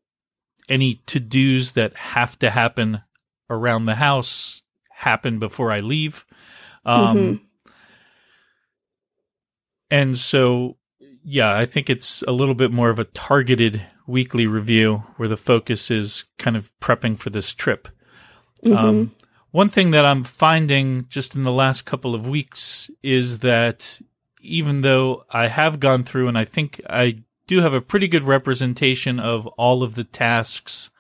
any 0.69 0.95
to 1.07 1.21
dos 1.21 1.73
that 1.73 1.95
have 1.97 2.39
to 2.41 2.51
happen 2.51 3.03
around 3.49 3.87
the 3.87 3.95
house 3.97 4.63
happen 4.91 5.39
before 5.39 5.71
I 5.71 5.81
leave. 5.81 6.27
Um, 6.85 7.17
mm-hmm. 7.17 7.45
And 9.91 10.19
so, 10.19 10.77
yeah, 11.23 11.55
I 11.55 11.67
think 11.67 11.89
it's 11.89 12.23
a 12.23 12.33
little 12.33 12.55
bit 12.55 12.73
more 12.73 12.91
of 12.91 12.99
a 12.99 13.05
targeted 13.05 13.83
weekly 14.07 14.47
review 14.47 15.05
where 15.17 15.29
the 15.29 15.37
focus 15.37 15.91
is 15.91 16.25
kind 16.39 16.57
of 16.57 16.73
prepping 16.81 17.19
for 17.19 17.31
this 17.31 17.53
trip. 17.53 17.89
Mm-hmm. 18.65 18.77
Um, 18.77 19.15
one 19.51 19.69
thing 19.69 19.91
that 19.93 20.05
I'm 20.05 20.23
finding 20.23 21.07
just 21.09 21.35
in 21.35 21.45
the 21.45 21.53
last 21.53 21.83
couple 21.83 22.15
of 22.15 22.29
weeks 22.29 22.91
is 23.03 23.41
that 23.41 24.01
even 24.41 24.83
though 24.83 25.25
I 25.31 25.49
have 25.49 25.81
gone 25.81 26.03
through 26.03 26.29
and 26.29 26.39
I 26.39 26.45
think 26.45 26.81
I 26.89 27.17
do 27.47 27.61
have 27.61 27.73
a 27.73 27.81
pretty 27.81 28.09
good 28.09 28.25
representation 28.25 29.21
of 29.21 29.47
all 29.49 29.83
of 29.83 29.95
the 29.95 30.05
tasks 30.05 30.91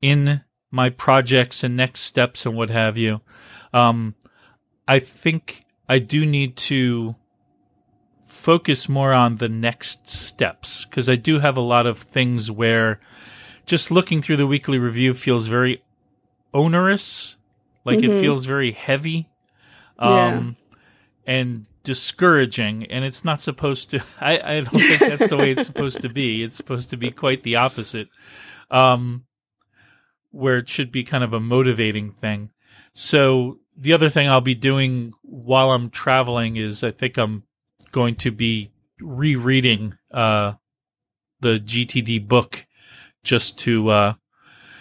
in 0.00 0.42
my 0.70 0.90
projects 0.90 1.62
and 1.62 1.76
next 1.76 2.00
steps 2.00 2.46
and 2.46 2.56
what 2.56 2.70
have 2.70 2.96
you, 2.96 3.20
um, 3.72 4.14
I 4.88 4.98
think 4.98 5.64
I 5.88 5.98
do 5.98 6.26
need 6.26 6.56
to 6.56 7.14
focus 8.24 8.88
more 8.88 9.12
on 9.12 9.36
the 9.36 9.48
next 9.48 10.10
steps 10.10 10.84
because 10.84 11.08
I 11.08 11.16
do 11.16 11.38
have 11.38 11.56
a 11.56 11.62
lot 11.62 11.86
of 11.86 11.98
things 11.98 12.50
where 12.50 13.00
just 13.66 13.90
looking 13.90 14.20
through 14.20 14.36
the 14.36 14.46
weekly 14.46 14.78
review 14.78 15.14
feels 15.14 15.46
very 15.46 15.82
onerous 16.52 17.36
like 17.84 17.98
mm-hmm. 17.98 18.10
it 18.10 18.20
feels 18.20 18.44
very 18.44 18.72
heavy. 18.72 19.28
Um, 19.98 20.56
yeah. 21.26 21.34
and 21.34 21.68
discouraging 21.84 22.86
and 22.86 23.04
it's 23.04 23.24
not 23.24 23.40
supposed 23.40 23.90
to 23.90 24.00
I, 24.20 24.38
I 24.38 24.60
don't 24.60 24.80
think 24.80 25.00
that's 25.00 25.28
the 25.28 25.36
way 25.36 25.52
it's 25.52 25.66
supposed 25.66 26.02
to 26.02 26.08
be 26.08 26.42
it's 26.42 26.56
supposed 26.56 26.90
to 26.90 26.96
be 26.96 27.10
quite 27.10 27.42
the 27.42 27.56
opposite 27.56 28.08
um 28.70 29.24
where 30.30 30.58
it 30.58 30.68
should 30.68 30.90
be 30.90 31.04
kind 31.04 31.22
of 31.22 31.32
a 31.32 31.40
motivating 31.40 32.12
thing 32.12 32.50
so 32.92 33.58
the 33.76 33.92
other 33.92 34.08
thing 34.08 34.28
i'll 34.28 34.40
be 34.40 34.54
doing 34.54 35.12
while 35.22 35.70
i'm 35.70 35.90
traveling 35.90 36.56
is 36.56 36.82
i 36.82 36.90
think 36.90 37.18
i'm 37.18 37.44
going 37.92 38.14
to 38.16 38.30
be 38.30 38.72
rereading 39.00 39.96
uh 40.10 40.54
the 41.40 41.60
gtd 41.60 42.26
book 42.26 42.66
just 43.22 43.58
to 43.58 43.90
uh 43.90 44.14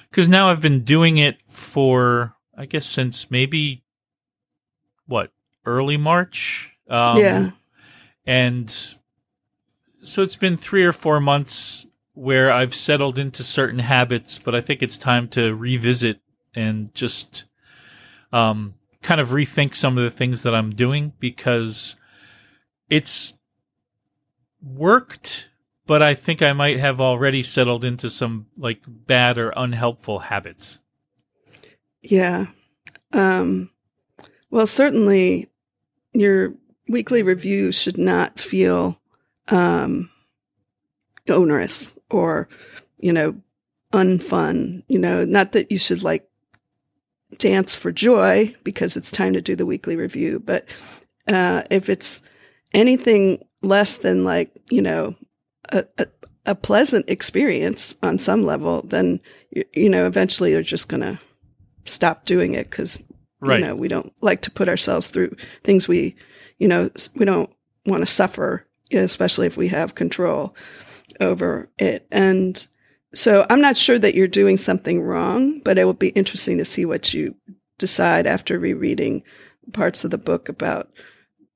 because 0.10 0.30
now 0.30 0.50
i've 0.50 0.62
been 0.62 0.84
doing 0.84 1.18
it 1.18 1.38
for 1.48 2.36
I 2.56 2.66
guess 2.66 2.86
since 2.86 3.32
maybe 3.32 3.84
what 5.06 5.32
early 5.66 5.98
March. 5.98 6.73
Um, 6.94 7.18
yeah, 7.18 7.52
and 8.26 8.70
so 10.04 10.22
it's 10.22 10.36
been 10.36 10.58
three 10.58 10.84
or 10.84 10.94
four 10.94 11.20
months 11.20 11.88
where 12.14 12.52
I've 12.52 12.76
settled 12.76 13.18
into 13.18 13.44
certain 13.44 13.80
habits, 13.80 14.38
but 14.38 14.54
I 14.54 14.62
think 14.62 14.84
it's 14.84 14.98
time 14.98 15.28
to 15.30 15.56
revisit 15.56 16.20
and 16.54 16.94
just 16.94 17.46
um, 18.32 18.76
kind 19.02 19.20
of 19.20 19.30
rethink 19.30 19.76
some 19.76 19.98
of 19.98 20.04
the 20.04 20.12
things 20.12 20.44
that 20.44 20.54
I'm 20.54 20.76
doing 20.76 21.14
because 21.20 21.96
it's 22.90 23.34
worked, 24.62 25.50
but 25.88 26.02
I 26.04 26.14
think 26.14 26.42
I 26.42 26.54
might 26.54 26.80
have 26.80 27.02
already 27.02 27.42
settled 27.42 27.84
into 27.84 28.10
some 28.10 28.48
like 28.58 28.82
bad 28.86 29.38
or 29.38 29.52
unhelpful 29.56 30.20
habits. 30.20 30.80
Yeah. 32.02 32.48
Um, 33.12 33.72
well, 34.52 34.68
certainly 34.68 35.50
your 36.14 36.54
weekly 36.88 37.24
review 37.24 37.72
should 37.72 37.98
not 37.98 38.40
feel 38.40 39.00
um, 39.50 40.10
onerous 41.30 41.94
or, 42.10 42.48
you 42.98 43.14
know, 43.14 43.36
unfun. 43.92 44.84
You 44.88 45.00
know, 45.00 45.26
not 45.26 45.52
that 45.54 45.72
you 45.72 45.78
should 45.78 46.04
like 46.04 46.28
dance 47.38 47.76
for 47.76 47.92
joy 47.92 48.54
because 48.64 48.96
it's 48.96 49.12
time 49.12 49.34
to 49.34 49.42
do 49.42 49.56
the 49.56 49.66
weekly 49.66 49.96
review, 49.96 50.40
but 50.40 50.66
uh, 51.28 51.64
if 51.72 51.90
it's 51.90 52.22
anything 52.74 53.44
less 53.62 53.98
than 53.98 54.24
like, 54.24 54.52
you 54.70 54.82
know, 54.82 55.16
a, 55.72 55.86
a, 55.98 56.08
a 56.46 56.56
pleasant 56.56 57.10
experience 57.10 57.96
on 58.04 58.18
some 58.18 58.44
level, 58.44 58.84
then, 58.84 59.20
you, 59.52 59.64
you 59.74 59.90
know, 59.90 60.06
eventually 60.06 60.52
you're 60.52 60.62
just 60.62 60.90
going 60.90 61.02
to 61.02 61.20
stop 61.86 62.26
doing 62.26 62.54
it 62.54 62.70
because 62.70 63.02
right. 63.40 63.60
you 63.60 63.66
know 63.66 63.76
we 63.76 63.88
don't 63.88 64.14
like 64.22 64.42
to 64.42 64.52
put 64.52 64.70
ourselves 64.70 65.10
through 65.10 65.36
things 65.64 65.88
we 65.88 66.16
you 66.58 66.68
know 66.68 66.90
we 67.16 67.26
don't 67.26 67.50
want 67.86 68.02
to 68.02 68.08
suffer 68.08 68.66
especially 68.92 69.48
if 69.48 69.58
we 69.58 69.68
have 69.68 69.96
control 69.96 70.56
over 71.20 71.70
it 71.80 72.08
and 72.12 72.68
so 73.14 73.46
i'm 73.50 73.62
not 73.62 73.78
sure 73.78 74.00
that 74.00 74.16
you're 74.16 74.28
doing 74.28 74.58
something 74.58 75.02
wrong 75.02 75.60
but 75.60 75.78
it 75.78 75.86
will 75.86 75.94
be 75.94 76.10
interesting 76.10 76.58
to 76.58 76.66
see 76.66 76.86
what 76.86 77.14
you 77.14 77.36
decide 77.78 78.28
after 78.28 78.60
rereading 78.60 79.24
parts 79.72 80.04
of 80.04 80.12
the 80.12 80.18
book 80.18 80.50
about 80.50 80.92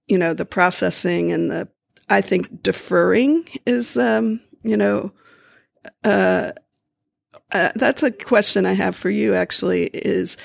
you 0.08 0.18
know 0.18 0.34
the 0.34 0.46
processing 0.46 1.32
and 1.32 1.51
the 1.51 1.68
i 2.10 2.22
think 2.22 2.63
deferring 2.63 3.48
is 3.66 3.98
um 3.98 4.39
you 4.63 4.77
know 4.77 5.12
uh 6.04 6.51
uh, 7.51 7.72
that's 7.75 8.04
a 8.04 8.12
question 8.12 8.66
I 8.66 8.74
have 8.74 8.96
for 8.96 9.10
you. 9.10 9.34
Actually, 9.34 9.86
is 9.86 10.38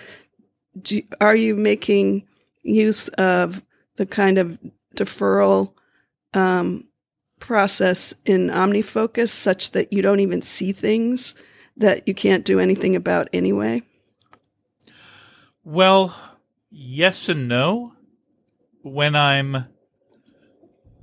do, 0.80 1.02
are 1.20 1.34
you 1.34 1.54
making 1.54 2.26
use 2.62 3.08
of 3.08 3.62
the 3.96 4.06
kind 4.06 4.38
of 4.38 4.58
deferral 4.96 5.72
um, 6.34 6.84
process 7.40 8.14
in 8.24 8.48
OmniFocus 8.48 9.28
such 9.28 9.72
that 9.72 9.92
you 9.92 10.02
don't 10.02 10.20
even 10.20 10.42
see 10.42 10.72
things 10.72 11.34
that 11.76 12.06
you 12.06 12.14
can't 12.14 12.44
do 12.44 12.60
anything 12.60 12.96
about 12.96 13.28
anyway? 13.32 13.82
Well, 15.64 16.16
yes 16.70 17.28
and 17.28 17.48
no. 17.48 17.92
When 18.82 19.14
I'm 19.14 19.66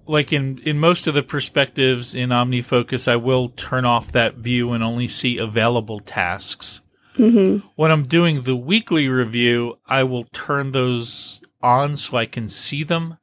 like 0.06 0.34
in 0.34 0.58
in 0.60 0.80
most 0.80 1.08
of 1.08 1.14
the 1.14 1.24
perspectives 1.24 2.14
in 2.14 2.30
OmniFocus, 2.30 3.08
I 3.08 3.16
will 3.16 3.50
turn 3.50 3.86
off 3.86 4.12
that 4.12 4.36
view 4.36 4.72
and 4.72 4.84
only 4.84 5.08
see 5.08 5.38
available 5.38 6.00
tasks. 6.00 6.82
Mm-hmm. 7.16 7.68
When 7.76 7.92
I'm 7.92 8.08
doing 8.08 8.42
the 8.42 8.56
weekly 8.56 9.08
review, 9.08 9.78
I 9.86 10.04
will 10.04 10.24
turn 10.26 10.72
those 10.72 11.42
on 11.62 11.98
so 11.98 12.18
I 12.18 12.26
can 12.26 12.48
see 12.48 12.84
them 12.84 13.18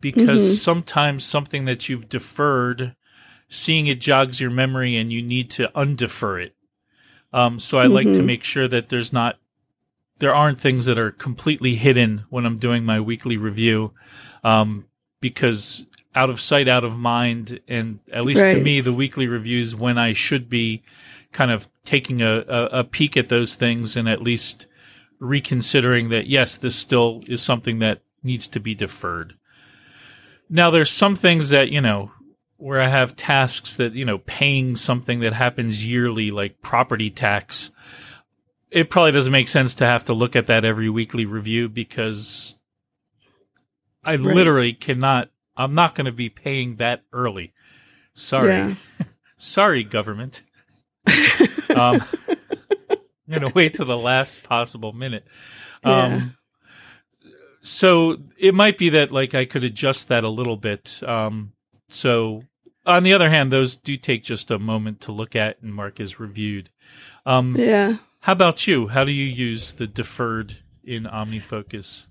because 0.00 0.44
mm-hmm. 0.44 0.54
sometimes 0.54 1.24
something 1.24 1.64
that 1.64 1.88
you've 1.88 2.08
deferred, 2.08 2.94
seeing 3.48 3.86
it 3.86 4.00
jogs 4.00 4.40
your 4.40 4.50
memory 4.50 4.96
and 4.96 5.12
you 5.12 5.22
need 5.22 5.50
to 5.50 5.70
undefer 5.74 6.42
it. 6.42 6.54
Um, 7.32 7.58
so 7.58 7.78
I 7.78 7.84
mm-hmm. 7.84 7.94
like 7.94 8.06
to 8.06 8.12
mm-hmm. 8.12 8.26
make 8.26 8.44
sure 8.44 8.68
that 8.68 8.88
there's 8.88 9.12
not 9.12 9.38
there 10.18 10.34
aren't 10.34 10.58
things 10.58 10.86
that 10.86 10.98
are 10.98 11.12
completely 11.12 11.76
hidden 11.76 12.24
when 12.28 12.44
I'm 12.44 12.58
doing 12.58 12.84
my 12.84 13.00
weekly 13.00 13.36
review, 13.36 13.92
um, 14.42 14.86
because 15.20 15.86
out 16.14 16.30
of 16.30 16.40
sight, 16.40 16.68
out 16.68 16.84
of 16.84 16.98
mind. 16.98 17.60
And 17.68 18.00
at 18.12 18.24
least 18.24 18.42
right. 18.42 18.54
to 18.54 18.62
me, 18.62 18.80
the 18.80 18.92
weekly 18.92 19.28
reviews 19.28 19.74
when 19.76 19.98
I 19.98 20.12
should 20.12 20.48
be 20.50 20.82
kind 21.32 21.50
of 21.50 21.68
taking 21.84 22.22
a, 22.22 22.38
a, 22.40 22.64
a 22.80 22.84
peek 22.84 23.16
at 23.16 23.28
those 23.28 23.54
things 23.54 23.96
and 23.96 24.08
at 24.08 24.22
least 24.22 24.66
reconsidering 25.18 26.08
that, 26.10 26.26
yes, 26.26 26.56
this 26.56 26.76
still 26.76 27.22
is 27.26 27.42
something 27.42 27.78
that 27.80 28.02
needs 28.22 28.48
to 28.48 28.60
be 28.60 28.74
deferred. 28.74 29.34
Now, 30.48 30.70
there's 30.70 30.90
some 30.90 31.14
things 31.14 31.50
that, 31.50 31.70
you 31.70 31.80
know, 31.80 32.12
where 32.56 32.80
I 32.80 32.88
have 32.88 33.16
tasks 33.16 33.76
that, 33.76 33.92
you 33.94 34.04
know, 34.04 34.18
paying 34.18 34.76
something 34.76 35.20
that 35.20 35.32
happens 35.32 35.84
yearly, 35.84 36.30
like 36.30 36.62
property 36.62 37.10
tax, 37.10 37.70
it 38.70 38.90
probably 38.90 39.12
doesn't 39.12 39.32
make 39.32 39.48
sense 39.48 39.74
to 39.76 39.86
have 39.86 40.04
to 40.04 40.14
look 40.14 40.36
at 40.36 40.46
that 40.46 40.64
every 40.64 40.90
weekly 40.90 41.24
review 41.24 41.68
because 41.68 42.56
I 44.04 44.12
right. 44.12 44.34
literally 44.34 44.72
cannot 44.72 45.30
I'm 45.58 45.74
not 45.74 45.96
going 45.96 46.04
to 46.04 46.12
be 46.12 46.30
paying 46.30 46.76
that 46.76 47.02
early. 47.12 47.52
Sorry. 48.14 48.48
Yeah. 48.48 48.74
Sorry, 49.36 49.82
government. 49.82 50.42
um, 51.74 52.00
I'm 53.28 53.40
going 53.40 53.52
to 53.52 53.54
wait 53.54 53.74
to 53.74 53.84
the 53.84 53.96
last 53.96 54.42
possible 54.42 54.92
minute. 54.92 55.26
Um, 55.84 56.36
so 57.60 58.16
it 58.38 58.54
might 58.54 58.78
be 58.78 58.88
that 58.90 59.12
like 59.12 59.34
I 59.34 59.44
could 59.44 59.64
adjust 59.64 60.08
that 60.08 60.24
a 60.24 60.28
little 60.28 60.56
bit. 60.56 61.02
Um, 61.06 61.52
so 61.88 62.42
on 62.86 63.02
the 63.02 63.12
other 63.12 63.28
hand, 63.28 63.52
those 63.52 63.76
do 63.76 63.96
take 63.96 64.24
just 64.24 64.50
a 64.50 64.58
moment 64.58 65.00
to 65.02 65.12
look 65.12 65.36
at 65.36 65.60
and 65.62 65.74
mark 65.74 66.00
as 66.00 66.18
reviewed. 66.18 66.70
Um, 67.26 67.54
yeah. 67.58 67.98
How 68.20 68.32
about 68.32 68.66
you? 68.66 68.88
How 68.88 69.04
do 69.04 69.12
you 69.12 69.26
use 69.26 69.72
the 69.72 69.86
deferred 69.86 70.56
in 70.82 71.04
OmniFocus? 71.04 72.06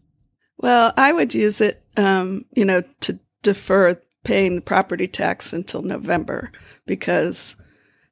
Well, 0.57 0.93
I 0.95 1.11
would 1.11 1.33
use 1.33 1.61
it, 1.61 1.83
um, 1.97 2.45
you 2.53 2.65
know, 2.65 2.83
to 3.01 3.19
defer 3.41 3.99
paying 4.23 4.55
the 4.55 4.61
property 4.61 5.07
tax 5.07 5.53
until 5.53 5.81
November 5.81 6.51
because 6.85 7.55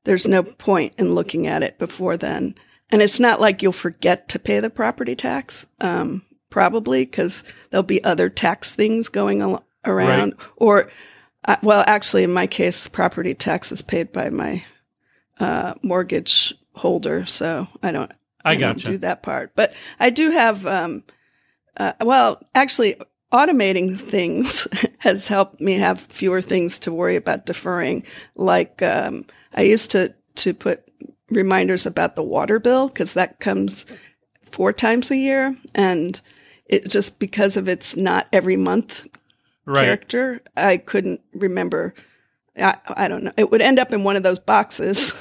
there's 0.04 0.28
no 0.28 0.44
point 0.44 0.94
in 0.98 1.16
looking 1.16 1.48
at 1.48 1.64
it 1.64 1.78
before 1.78 2.18
then. 2.18 2.56
And 2.92 3.02
it's 3.02 3.20
not 3.20 3.42
like 3.42 3.62
you'll 3.62 3.72
forget 3.72 4.30
to 4.30 4.40
pay 4.40 4.60
the 4.60 4.70
property 4.70 5.16
tax, 5.16 5.66
um, 5.82 6.24
probably 6.50 7.06
because 7.06 7.44
there'll 7.70 7.84
be 7.84 8.04
other 8.04 8.30
tax 8.30 8.74
things 8.74 9.10
going 9.10 9.42
al- 9.42 9.66
around. 9.84 10.36
Right. 10.38 10.48
Or, 10.58 10.92
uh, 11.46 11.58
well, 11.64 11.84
actually, 11.88 12.24
in 12.24 12.32
my 12.32 12.48
case, 12.48 12.88
property 12.88 13.34
tax 13.34 13.72
is 13.72 13.82
paid 13.82 14.12
by 14.12 14.30
my 14.30 14.64
uh, 15.40 15.74
mortgage 15.82 16.54
holder, 16.74 17.26
so 17.26 17.68
I 17.82 17.92
don't. 17.92 18.12
I 18.44 18.56
don't 18.56 18.84
do 18.84 19.00
that 19.00 19.24
part, 19.24 19.54
but 19.56 19.74
I 20.00 20.12
do 20.12 20.30
have. 20.30 20.68
Um, 20.68 21.04
uh, 21.78 21.94
well, 22.02 22.40
actually, 22.54 22.96
automating 23.32 23.98
things 23.98 24.68
has 25.00 25.28
helped 25.28 25.60
me 25.60 25.74
have 25.74 26.00
fewer 26.00 26.42
things 26.42 26.80
to 26.80 26.94
worry 26.94 27.16
about 27.16 27.46
deferring. 27.46 28.04
Like 28.36 28.82
um, 28.82 29.26
I 29.56 29.64
used 29.64 29.92
to 29.92 30.14
to 30.36 30.54
put 30.54 30.85
reminders 31.30 31.86
about 31.86 32.16
the 32.16 32.24
water 32.24 32.60
bill 32.60 32.88
because 32.88 33.14
that 33.14 33.40
comes 33.40 33.86
four 34.44 34.72
times 34.74 35.12
a 35.12 35.18
year, 35.18 35.56
and 35.74 36.22
it 36.66 36.88
just 36.90 37.20
because 37.20 37.58
of 37.58 37.68
its 37.68 37.96
not 37.96 38.28
every 38.34 38.58
month 38.58 39.08
Right. 39.68 39.86
character, 39.86 40.42
I 40.56 40.78
couldn't 40.78 41.22
remember. 41.34 41.96
I, 42.58 42.78
I 42.88 43.08
don't 43.08 43.24
know. 43.24 43.32
It 43.36 43.50
would 43.50 43.62
end 43.64 43.80
up 43.80 43.92
in 43.92 44.04
one 44.04 44.16
of 44.16 44.22
those 44.22 44.38
boxes 44.38 45.12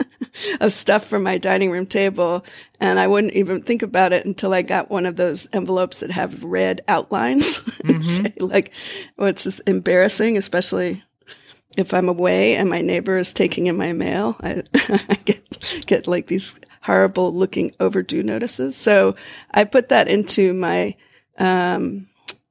of 0.60 0.72
stuff 0.74 1.06
from 1.06 1.22
my 1.22 1.38
dining 1.38 1.70
room 1.70 1.86
table, 1.86 2.44
and 2.80 3.00
I 3.00 3.06
wouldn't 3.06 3.32
even 3.32 3.62
think 3.62 3.82
about 3.82 4.12
it 4.12 4.26
until 4.26 4.52
I 4.52 4.60
got 4.62 4.90
one 4.90 5.06
of 5.06 5.16
those 5.16 5.48
envelopes 5.54 6.00
that 6.00 6.10
have 6.10 6.44
red 6.44 6.82
outlines. 6.88 7.62
Mm-hmm. 7.78 8.00
Say, 8.02 8.32
like, 8.38 8.72
well, 9.16 9.28
it's 9.28 9.44
just 9.44 9.60
embarrassing, 9.66 10.36
especially 10.36 11.02
if 11.78 11.94
I'm 11.94 12.08
away 12.08 12.56
and 12.56 12.68
my 12.68 12.82
neighbor 12.82 13.16
is 13.16 13.32
taking 13.32 13.68
in 13.68 13.76
my 13.76 13.92
mail. 13.92 14.36
I, 14.40 14.62
I 14.74 15.14
get 15.24 15.84
get 15.86 16.06
like 16.06 16.26
these 16.26 16.58
horrible 16.82 17.32
looking 17.32 17.72
overdue 17.80 18.22
notices. 18.22 18.76
So 18.76 19.14
I 19.52 19.64
put 19.64 19.88
that 19.90 20.08
into 20.08 20.52
my 20.52 20.96
um, 21.38 22.08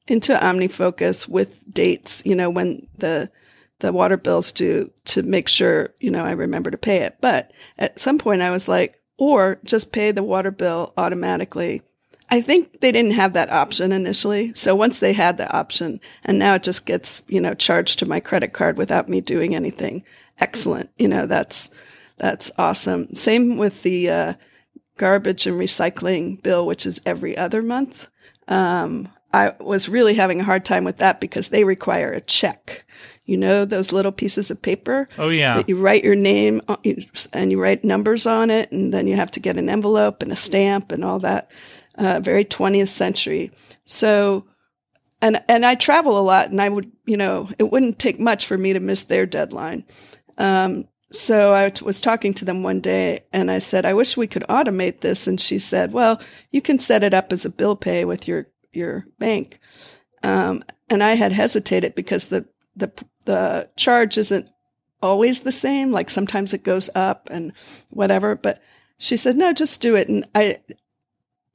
into 0.07 0.33
OmniFocus 0.33 1.27
with 1.27 1.55
dates, 1.71 2.23
you 2.25 2.35
know, 2.35 2.49
when 2.49 2.87
the 2.97 3.29
the 3.79 3.91
water 3.91 4.17
bills 4.17 4.51
due 4.53 4.89
to 5.05 5.21
make 5.23 5.49
sure, 5.49 5.93
you 5.99 6.09
know, 6.09 6.25
I 6.25 6.31
remember 6.31 6.71
to 6.71 6.77
pay 6.77 7.03
it. 7.03 7.17
But 7.21 7.51
at 7.77 7.99
some 7.99 8.17
point 8.17 8.41
I 8.41 8.49
was 8.49 8.67
like, 8.67 8.99
or 9.17 9.59
just 9.65 9.91
pay 9.91 10.11
the 10.11 10.23
water 10.23 10.51
bill 10.51 10.93
automatically. 10.97 11.81
I 12.29 12.41
think 12.41 12.81
they 12.81 12.91
didn't 12.91 13.11
have 13.11 13.33
that 13.33 13.51
option 13.51 13.91
initially. 13.91 14.53
So 14.53 14.75
once 14.75 14.99
they 14.99 15.13
had 15.13 15.37
the 15.37 15.51
option 15.55 15.99
and 16.25 16.37
now 16.37 16.55
it 16.55 16.63
just 16.63 16.85
gets, 16.85 17.21
you 17.27 17.39
know, 17.39 17.53
charged 17.53 17.99
to 17.99 18.05
my 18.05 18.19
credit 18.19 18.53
card 18.53 18.77
without 18.77 19.07
me 19.07 19.21
doing 19.21 19.55
anything. 19.55 20.03
Excellent. 20.39 20.89
You 20.97 21.07
know, 21.07 21.25
that's, 21.25 21.71
that's 22.17 22.51
awesome. 22.57 23.15
Same 23.15 23.57
with 23.57 23.83
the, 23.83 24.09
uh, 24.09 24.33
garbage 24.97 25.45
and 25.45 25.57
recycling 25.57 26.41
bill, 26.41 26.65
which 26.65 26.85
is 26.85 26.99
every 27.05 27.37
other 27.37 27.61
month. 27.61 28.07
Um, 28.47 29.09
I 29.33 29.53
was 29.59 29.87
really 29.87 30.15
having 30.15 30.39
a 30.39 30.43
hard 30.43 30.65
time 30.65 30.83
with 30.83 30.97
that 30.97 31.21
because 31.21 31.49
they 31.49 31.63
require 31.63 32.11
a 32.11 32.21
check. 32.21 32.83
You 33.25 33.37
know, 33.37 33.65
those 33.65 33.91
little 33.91 34.13
pieces 34.13 34.49
of 34.49 34.61
paper 34.61 35.09
Oh 35.17 35.29
yeah. 35.29 35.57
that 35.57 35.69
you 35.69 35.77
write 35.77 36.03
your 36.03 36.15
name 36.15 36.61
on, 36.67 36.77
and 37.33 37.51
you 37.51 37.61
write 37.61 37.83
numbers 37.83 38.25
on 38.25 38.49
it, 38.49 38.71
and 38.71 38.93
then 38.93 39.05
you 39.05 39.15
have 39.17 39.31
to 39.31 39.39
get 39.39 39.57
an 39.57 39.69
envelope 39.69 40.23
and 40.23 40.31
a 40.31 40.35
stamp 40.35 40.91
and 40.91 41.03
all 41.03 41.19
that. 41.19 41.51
Uh, 41.97 42.19
very 42.19 42.45
20th 42.45 42.89
century. 42.89 43.51
So, 43.85 44.45
and 45.21 45.41
and 45.49 45.65
I 45.65 45.75
travel 45.75 46.19
a 46.19 46.21
lot, 46.21 46.51
and 46.51 46.61
I 46.61 46.69
would, 46.69 46.91
you 47.05 47.17
know, 47.17 47.49
it 47.57 47.71
wouldn't 47.71 47.97
take 47.97 48.19
much 48.19 48.45
for 48.45 48.57
me 48.57 48.73
to 48.73 48.79
miss 48.79 49.03
their 49.03 49.25
deadline. 49.25 49.83
Um, 50.37 50.87
so 51.11 51.55
I 51.55 51.69
t- 51.69 51.83
was 51.83 52.01
talking 52.01 52.33
to 52.35 52.45
them 52.45 52.61
one 52.61 52.81
day, 52.81 53.21
and 53.33 53.49
I 53.49 53.59
said, 53.59 53.85
"I 53.85 53.95
wish 53.95 54.15
we 54.15 54.27
could 54.27 54.43
automate 54.43 54.99
this." 54.99 55.25
And 55.25 55.41
she 55.41 55.57
said, 55.57 55.91
"Well, 55.91 56.21
you 56.51 56.61
can 56.61 56.77
set 56.77 57.03
it 57.03 57.13
up 57.15 57.33
as 57.33 57.45
a 57.45 57.49
bill 57.49 57.75
pay 57.75 58.05
with 58.05 58.27
your 58.27 58.47
your 58.73 59.05
bank." 59.17 59.59
Um, 60.21 60.63
and 60.89 61.01
I 61.01 61.15
had 61.15 61.31
hesitated 61.31 61.95
because 61.95 62.25
the 62.25 62.45
the 62.75 62.91
the 63.25 63.69
charge 63.75 64.17
isn't 64.19 64.49
always 65.01 65.41
the 65.41 65.51
same. 65.51 65.91
Like 65.91 66.09
sometimes 66.09 66.53
it 66.53 66.63
goes 66.63 66.89
up 66.95 67.27
and 67.31 67.53
whatever. 67.89 68.35
But 68.35 68.61
she 68.97 69.17
said, 69.17 69.35
no, 69.35 69.53
just 69.53 69.81
do 69.81 69.95
it. 69.95 70.07
And 70.07 70.27
I, 70.33 70.59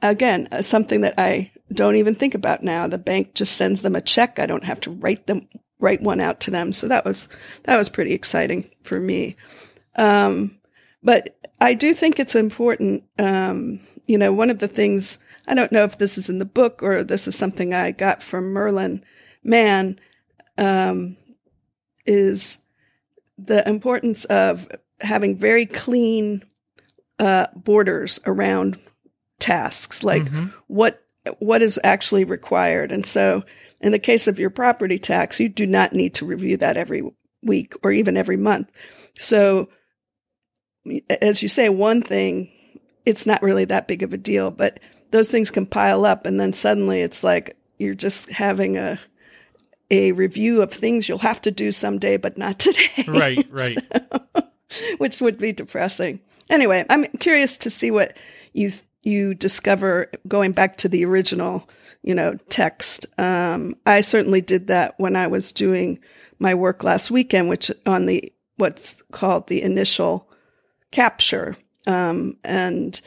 again, 0.03 0.49
uh, 0.51 0.63
something 0.63 1.03
that 1.03 1.15
I 1.19 1.53
don't 1.73 1.97
even 1.97 2.15
think 2.15 2.35
about 2.35 2.63
now. 2.63 2.87
The 2.87 2.99
bank 2.99 3.35
just 3.35 3.57
sends 3.57 3.83
them 3.83 3.97
a 3.97 4.01
check. 4.01 4.39
I 4.39 4.47
don't 4.47 4.65
have 4.65 4.81
to 4.83 4.91
write 4.91 5.27
them, 5.27 5.49
write 5.81 6.03
one 6.03 6.21
out 6.21 6.41
to 6.41 6.51
them. 6.51 6.73
So 6.73 6.89
that 6.89 7.05
was, 7.05 7.29
that 7.65 7.77
was 7.77 7.89
pretty 7.89 8.13
exciting 8.13 8.71
for 8.83 8.99
me. 8.99 9.37
Um, 9.97 10.59
but 11.03 11.39
I 11.61 11.75
do 11.75 11.95
think 11.95 12.19
it's 12.19 12.35
important. 12.35 13.05
Um, 13.19 13.81
you 14.07 14.19
know, 14.19 14.33
one 14.33 14.51
of 14.51 14.59
the 14.59 14.69
things, 14.69 15.19
I 15.47 15.55
don't 15.55 15.73
know 15.73 15.85
if 15.85 15.99
this 15.99 16.19
is 16.19 16.29
in 16.29 16.39
the 16.39 16.45
book 16.45 16.83
or 16.83 17.05
this 17.05 17.27
is 17.29 17.37
something 17.37 17.73
I 17.73 17.93
got 17.93 18.23
from 18.23 18.53
Merlin 18.53 19.05
Mann, 19.43 19.99
um, 20.59 21.17
is 22.05 22.59
the 23.39 23.67
importance 23.69 24.25
of 24.27 24.69
having 25.01 25.37
very 25.37 25.67
clean 25.67 26.45
uh, 27.19 27.47
borders 27.55 28.21
around 28.27 28.79
tasks, 29.43 30.03
like 30.03 30.25
Mhm. 30.25 30.53
what 30.69 31.03
what 31.39 31.63
is 31.63 31.79
actually 31.85 32.25
required. 32.25 32.91
And 32.91 33.07
so, 33.07 33.45
in 33.81 33.93
the 33.93 33.99
case 33.99 34.27
of 34.27 34.39
your 34.41 34.51
property 34.51 34.99
tax, 34.99 35.39
you 35.39 35.49
do 35.49 35.67
not 35.67 35.93
need 35.93 36.15
to 36.15 36.27
review 36.27 36.57
that 36.57 36.77
every 36.77 37.03
week 37.45 37.75
or 37.85 37.93
even 37.93 38.17
every 38.17 38.37
month. 38.37 38.69
So, 39.17 39.69
as 41.21 41.43
you 41.43 41.49
say, 41.49 41.69
one 41.69 42.03
thing, 42.03 42.51
it's 43.07 43.27
not 43.27 43.43
really 43.43 43.65
that 43.67 43.87
big 43.89 44.03
of 44.03 44.13
a 44.13 44.17
deal, 44.19 44.51
but 44.51 44.81
those 45.13 45.31
things 45.31 45.51
can 45.51 45.67
pile 45.67 46.05
up, 46.05 46.27
and 46.27 46.41
then 46.41 46.53
suddenly 46.53 47.03
it's 47.03 47.23
like 47.23 47.57
you're 47.79 47.95
just 47.95 48.31
having 48.31 48.77
a 48.77 48.99
a 49.91 50.13
review 50.13 50.63
of 50.63 50.73
things 50.73 51.07
you'll 51.07 51.19
have 51.19 51.43
to 51.43 51.51
do 51.51 51.71
someday, 51.71 52.17
but 52.17 52.39
not 52.39 52.59
today. 52.59 53.05
Right, 53.07 53.47
right. 53.51 53.79
Which 54.99 55.21
would 55.21 55.39
be 55.39 55.53
depressing. 55.53 56.19
Anyway, 56.49 56.85
I'm 56.89 57.05
curious 57.21 57.59
to 57.59 57.71
see 57.71 57.91
what 57.91 58.17
you 58.55 58.71
you 59.03 59.35
discover 59.35 60.11
going 60.29 60.53
back 60.53 60.77
to 60.79 60.89
the 60.89 61.05
original, 61.05 61.69
you 62.03 62.15
know, 62.15 62.37
text. 62.49 63.07
Um, 63.19 63.75
I 63.87 64.01
certainly 64.01 64.41
did 64.41 64.69
that 64.69 64.95
when 64.99 65.17
I 65.17 65.27
was 65.27 65.53
doing 65.53 65.99
my 66.39 66.55
work 66.55 66.85
last 66.85 67.11
weekend, 67.11 67.49
which 67.49 67.71
on 67.87 68.07
the 68.07 68.33
what's 68.57 69.03
called 69.13 69.49
the 69.49 69.63
initial 69.63 70.29
capture, 70.91 71.57
um, 71.87 72.37
and 72.45 73.01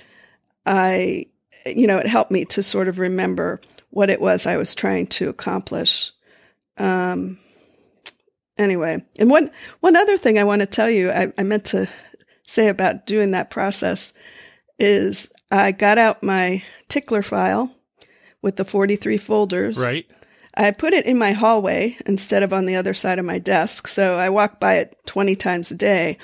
I, 0.65 1.27
you 1.65 1.87
know, 1.87 1.97
it 1.97 2.07
helped 2.07 2.31
me 2.31 2.45
to 2.45 2.63
sort 2.63 2.87
of 2.87 2.99
remember 2.99 3.61
what 3.91 4.09
it 4.09 4.19
was 4.19 4.45
I 4.45 4.57
was 4.57 4.75
trying 4.75 5.07
to 5.07 5.29
accomplish. 5.29 6.11
Um, 6.77 7.39
anyway, 8.57 9.03
and 9.17 9.29
one 9.29 9.51
one 9.79 9.95
other 9.95 10.17
thing 10.17 10.37
I 10.37 10.43
want 10.43 10.59
to 10.61 10.65
tell 10.65 10.89
you, 10.89 11.11
I, 11.11 11.31
I 11.37 11.43
meant 11.43 11.65
to 11.65 11.87
say 12.47 12.67
about 12.67 13.05
doing 13.05 13.31
that 13.31 13.49
process 13.49 14.13
is 14.79 15.29
I 15.51 15.71
got 15.71 15.97
out 15.97 16.23
my 16.23 16.63
tickler 16.87 17.21
file 17.21 17.75
with 18.41 18.55
the 18.55 18.65
43 18.65 19.17
folders. 19.17 19.77
Right. 19.77 20.05
I 20.55 20.71
put 20.71 20.93
it 20.93 21.05
in 21.05 21.17
my 21.17 21.33
hallway 21.33 21.97
instead 22.05 22.43
of 22.43 22.53
on 22.53 22.65
the 22.65 22.75
other 22.75 22.93
side 22.93 23.19
of 23.19 23.25
my 23.25 23.39
desk. 23.39 23.87
So 23.87 24.17
I 24.17 24.29
walk 24.29 24.59
by 24.59 24.75
it 24.75 24.97
20 25.05 25.35
times 25.35 25.71
a 25.71 25.75
day. 25.75 26.17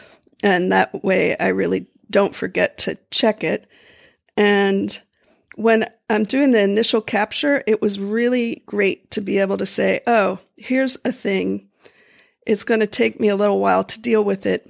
And 0.44 0.72
that 0.72 1.04
way 1.04 1.38
I 1.38 1.50
really 1.50 1.88
don't 2.10 2.36
forget 2.36 2.78
to 2.80 2.98
check 3.12 3.44
it. 3.44 3.68
And 4.38 5.00
when 5.56 5.90
I'm 6.10 6.24
doing 6.24 6.52
the 6.52 6.64
initial 6.64 7.02
capture, 7.02 7.64
it 7.68 7.82
was 7.82 8.00
really 8.00 8.64
great 8.66 9.12
to 9.12 9.22
be 9.22 9.38
able 9.40 9.58
to 9.58 9.66
say, 9.66 10.02
oh, 10.08 10.40
here's 10.56 10.98
a 11.04 11.12
thing. 11.12 11.68
It's 12.48 12.64
going 12.64 12.80
to 12.80 12.88
take 12.88 13.20
me 13.20 13.28
a 13.28 13.36
little 13.36 13.60
while 13.60 13.84
to 13.84 14.02
deal 14.02 14.24
with 14.24 14.46
it, 14.46 14.70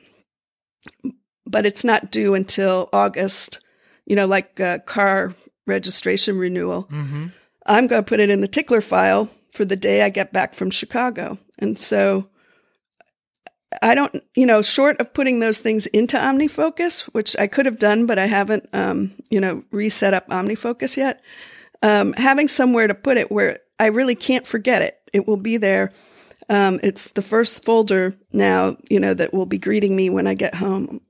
but 1.45 1.65
it's 1.65 1.83
not 1.83 2.11
due 2.11 2.33
until 2.33 2.89
August, 2.91 3.63
you 4.05 4.15
know, 4.15 4.27
like 4.27 4.59
car 4.85 5.35
registration 5.67 6.37
renewal. 6.37 6.85
Mm-hmm. 6.85 7.27
I'm 7.65 7.87
going 7.87 8.03
to 8.03 8.09
put 8.09 8.19
it 8.19 8.29
in 8.29 8.41
the 8.41 8.47
tickler 8.47 8.81
file 8.81 9.29
for 9.51 9.65
the 9.65 9.75
day 9.75 10.01
I 10.01 10.09
get 10.09 10.33
back 10.33 10.55
from 10.55 10.71
Chicago. 10.71 11.37
And 11.59 11.77
so 11.77 12.27
I 13.81 13.95
don't, 13.95 14.21
you 14.35 14.45
know, 14.45 14.61
short 14.61 14.99
of 14.99 15.13
putting 15.13 15.39
those 15.39 15.59
things 15.59 15.85
into 15.87 16.17
OmniFocus, 16.17 17.03
which 17.13 17.37
I 17.37 17.47
could 17.47 17.65
have 17.65 17.79
done, 17.79 18.05
but 18.05 18.17
I 18.17 18.25
haven't, 18.25 18.67
um, 18.73 19.13
you 19.29 19.39
know, 19.39 19.63
reset 19.71 20.13
up 20.13 20.27
OmniFocus 20.29 20.97
yet. 20.97 21.21
um, 21.81 22.13
having 22.13 22.47
somewhere 22.47 22.87
to 22.87 22.93
put 22.93 23.17
it 23.17 23.31
where 23.31 23.59
I 23.79 23.87
really 23.87 24.15
can't 24.15 24.45
forget 24.45 24.81
it. 24.81 24.97
It 25.13 25.27
will 25.27 25.37
be 25.37 25.57
there. 25.57 25.91
Um, 26.49 26.79
it's 26.83 27.09
the 27.09 27.21
first 27.21 27.63
folder 27.65 28.15
now, 28.31 28.77
you 28.89 28.99
know, 28.99 29.13
that 29.13 29.33
will 29.33 29.45
be 29.45 29.57
greeting 29.57 29.95
me 29.95 30.09
when 30.09 30.27
I 30.27 30.33
get 30.33 30.55
home 30.55 31.01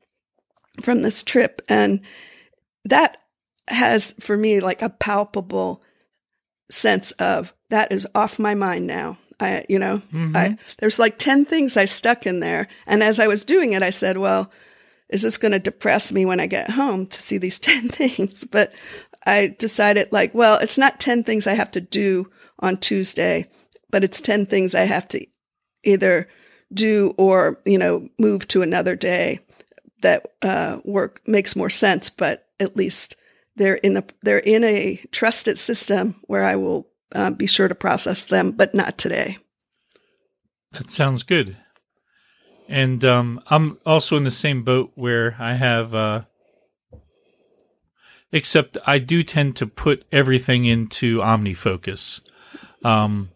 from 0.81 1.01
this 1.01 1.23
trip. 1.23 1.61
And 1.67 2.01
that 2.85 3.17
has 3.67 4.13
for 4.19 4.37
me 4.37 4.59
like 4.59 4.81
a 4.81 4.89
palpable 4.89 5.81
sense 6.69 7.11
of 7.13 7.53
that 7.69 7.91
is 7.91 8.07
off 8.15 8.39
my 8.39 8.55
mind 8.55 8.87
now. 8.87 9.17
I, 9.39 9.65
you 9.67 9.79
know, 9.79 10.01
mm-hmm. 10.13 10.35
I, 10.35 10.57
there's 10.79 10.99
like 10.99 11.17
10 11.17 11.45
things 11.45 11.75
I 11.75 11.85
stuck 11.85 12.27
in 12.27 12.41
there. 12.41 12.67
And 12.85 13.01
as 13.01 13.19
I 13.19 13.27
was 13.27 13.43
doing 13.43 13.73
it, 13.73 13.81
I 13.81 13.89
said, 13.89 14.17
well, 14.17 14.51
is 15.09 15.23
this 15.23 15.37
going 15.37 15.51
to 15.51 15.59
depress 15.59 16.11
me 16.11 16.25
when 16.25 16.39
I 16.39 16.45
get 16.45 16.69
home 16.69 17.07
to 17.07 17.21
see 17.21 17.37
these 17.37 17.59
10 17.59 17.89
things? 17.89 18.43
But 18.43 18.73
I 19.25 19.55
decided 19.57 20.11
like, 20.11 20.33
well, 20.33 20.57
it's 20.59 20.77
not 20.77 20.99
10 20.99 21.23
things 21.23 21.47
I 21.47 21.53
have 21.53 21.71
to 21.71 21.81
do 21.81 22.29
on 22.59 22.77
Tuesday, 22.77 23.49
but 23.89 24.03
it's 24.03 24.21
10 24.21 24.45
things 24.45 24.75
I 24.75 24.83
have 24.83 25.07
to 25.09 25.25
either 25.83 26.27
do 26.73 27.13
or, 27.17 27.59
you 27.65 27.77
know, 27.77 28.07
move 28.19 28.47
to 28.49 28.61
another 28.61 28.95
day 28.95 29.39
that 30.01 30.27
uh, 30.41 30.79
work 30.83 31.21
makes 31.27 31.55
more 31.55 31.69
sense, 31.69 32.09
but 32.09 32.47
at 32.61 32.77
least 32.77 33.15
they're 33.55 33.75
in 33.75 33.93
the 33.95 34.05
they're 34.21 34.39
in 34.39 34.63
a 34.63 35.03
trusted 35.11 35.57
system 35.57 36.21
where 36.23 36.43
I 36.43 36.55
will 36.55 36.87
uh, 37.13 37.31
be 37.31 37.47
sure 37.47 37.67
to 37.67 37.75
process 37.75 38.23
them, 38.23 38.51
but 38.51 38.73
not 38.73 38.97
today. 38.97 39.37
That 40.71 40.89
sounds 40.89 41.23
good. 41.23 41.57
And 42.69 43.03
um, 43.03 43.41
I'm 43.47 43.79
also 43.85 44.15
in 44.15 44.23
the 44.23 44.31
same 44.31 44.63
boat 44.63 44.91
where 44.95 45.35
I 45.37 45.55
have, 45.55 45.93
uh, 45.93 46.21
except 48.31 48.77
I 48.87 48.99
do 48.99 49.23
tend 49.23 49.57
to 49.57 49.67
put 49.67 50.05
everything 50.09 50.63
into 50.63 51.17
OmniFocus, 51.17 52.21
um, 52.85 53.31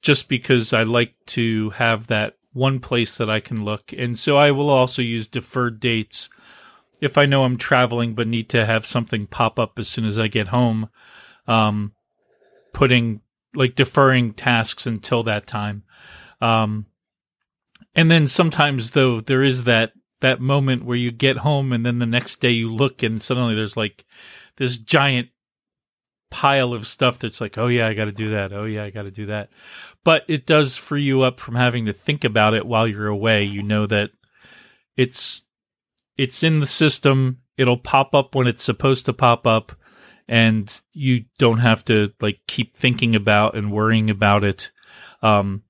just 0.00 0.30
because 0.30 0.72
I 0.72 0.84
like 0.84 1.14
to 1.26 1.70
have 1.70 2.06
that 2.06 2.38
one 2.54 2.80
place 2.80 3.18
that 3.18 3.28
I 3.28 3.40
can 3.40 3.62
look. 3.62 3.92
And 3.92 4.18
so 4.18 4.38
I 4.38 4.52
will 4.52 4.70
also 4.70 5.02
use 5.02 5.26
deferred 5.26 5.78
dates 5.78 6.30
if 7.00 7.18
I 7.18 7.26
know 7.26 7.44
I'm 7.44 7.56
traveling 7.56 8.14
but 8.14 8.26
need 8.26 8.48
to 8.50 8.66
have 8.66 8.86
something 8.86 9.26
pop 9.26 9.58
up 9.58 9.78
as 9.78 9.88
soon 9.88 10.04
as 10.04 10.18
I 10.18 10.28
get 10.28 10.48
home. 10.48 10.88
Um, 11.46 11.92
putting 12.72 13.22
like 13.54 13.74
deferring 13.74 14.34
tasks 14.34 14.86
until 14.86 15.22
that 15.22 15.46
time. 15.46 15.82
Um, 16.40 16.86
and 17.94 18.10
then 18.10 18.28
sometimes 18.28 18.90
though 18.90 19.20
there 19.20 19.42
is 19.42 19.64
that 19.64 19.92
that 20.20 20.40
moment 20.40 20.84
where 20.84 20.96
you 20.96 21.10
get 21.10 21.38
home 21.38 21.72
and 21.72 21.84
then 21.84 21.98
the 21.98 22.06
next 22.06 22.40
day 22.40 22.50
you 22.50 22.72
look 22.72 23.02
and 23.02 23.20
suddenly 23.20 23.54
there's 23.54 23.76
like 23.76 24.04
this 24.56 24.76
giant 24.76 25.28
pile 26.30 26.74
of 26.74 26.86
stuff 26.86 27.18
that's 27.18 27.40
like, 27.40 27.56
oh 27.56 27.68
yeah, 27.68 27.86
I 27.86 27.94
got 27.94 28.06
to 28.06 28.12
do 28.12 28.30
that. 28.30 28.52
Oh 28.52 28.64
yeah, 28.64 28.84
I 28.84 28.90
got 28.90 29.02
to 29.02 29.10
do 29.10 29.26
that. 29.26 29.48
But 30.04 30.24
it 30.28 30.44
does 30.44 30.76
free 30.76 31.02
you 31.02 31.22
up 31.22 31.40
from 31.40 31.54
having 31.54 31.86
to 31.86 31.94
think 31.94 32.24
about 32.24 32.52
it 32.52 32.66
while 32.66 32.86
you're 32.86 33.06
away. 33.06 33.44
You 33.44 33.62
know 33.62 33.86
that 33.86 34.10
it's 34.98 35.45
it's 36.16 36.42
in 36.42 36.60
the 36.60 36.66
system. 36.66 37.40
It'll 37.56 37.78
pop 37.78 38.14
up 38.14 38.34
when 38.34 38.46
it's 38.46 38.64
supposed 38.64 39.06
to 39.06 39.12
pop 39.12 39.46
up 39.46 39.72
and 40.28 40.80
you 40.92 41.24
don't 41.38 41.58
have 41.58 41.84
to 41.86 42.12
like 42.20 42.40
keep 42.46 42.76
thinking 42.76 43.14
about 43.14 43.56
and 43.56 43.72
worrying 43.72 44.10
about 44.10 44.44
it 44.44 44.70
um, 45.22 45.62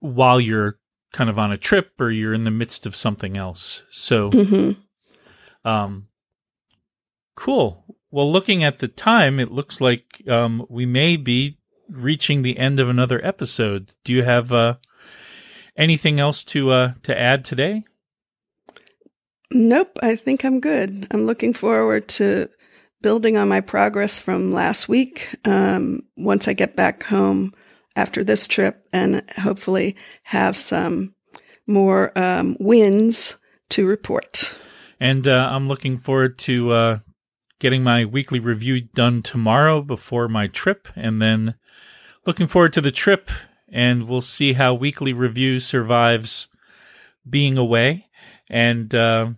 while 0.00 0.40
you're 0.40 0.78
kind 1.12 1.30
of 1.30 1.38
on 1.38 1.52
a 1.52 1.56
trip 1.56 1.92
or 2.00 2.10
you're 2.10 2.34
in 2.34 2.44
the 2.44 2.50
midst 2.50 2.86
of 2.86 2.96
something 2.96 3.36
else. 3.36 3.84
So, 3.90 4.30
mm-hmm. 4.30 5.68
um, 5.68 6.08
cool. 7.36 7.84
Well, 8.10 8.30
looking 8.30 8.62
at 8.62 8.78
the 8.78 8.88
time, 8.88 9.40
it 9.40 9.50
looks 9.50 9.80
like 9.80 10.22
um, 10.28 10.66
we 10.68 10.86
may 10.86 11.16
be 11.16 11.58
reaching 11.88 12.42
the 12.42 12.58
end 12.58 12.78
of 12.78 12.88
another 12.88 13.24
episode. 13.24 13.94
Do 14.04 14.12
you 14.12 14.22
have 14.22 14.52
uh, 14.52 14.76
anything 15.76 16.20
else 16.20 16.44
to 16.44 16.70
uh, 16.70 16.92
to 17.02 17.18
add 17.18 17.44
today? 17.44 17.84
Nope, 19.54 19.98
I 20.02 20.16
think 20.16 20.44
I'm 20.44 20.58
good. 20.58 21.06
I'm 21.12 21.26
looking 21.26 21.52
forward 21.52 22.08
to 22.08 22.50
building 23.00 23.36
on 23.36 23.48
my 23.48 23.60
progress 23.60 24.18
from 24.18 24.52
last 24.52 24.88
week 24.88 25.32
um, 25.44 26.02
once 26.16 26.48
I 26.48 26.54
get 26.54 26.74
back 26.74 27.04
home 27.04 27.54
after 27.94 28.24
this 28.24 28.48
trip 28.48 28.84
and 28.92 29.22
hopefully 29.36 29.94
have 30.24 30.56
some 30.56 31.14
more 31.68 32.16
um, 32.18 32.56
wins 32.58 33.38
to 33.70 33.86
report. 33.86 34.58
And 34.98 35.28
uh, 35.28 35.48
I'm 35.52 35.68
looking 35.68 35.98
forward 35.98 36.36
to 36.40 36.72
uh, 36.72 36.98
getting 37.60 37.84
my 37.84 38.04
weekly 38.04 38.40
review 38.40 38.80
done 38.80 39.22
tomorrow 39.22 39.82
before 39.82 40.26
my 40.26 40.48
trip, 40.48 40.88
and 40.96 41.22
then 41.22 41.54
looking 42.26 42.46
forward 42.46 42.72
to 42.72 42.80
the 42.80 42.90
trip. 42.90 43.30
And 43.68 44.08
we'll 44.08 44.20
see 44.20 44.52
how 44.54 44.74
weekly 44.74 45.12
review 45.12 45.58
survives 45.58 46.48
being 47.28 47.56
away. 47.56 48.08
And 48.48 48.94
uh, 48.94 49.30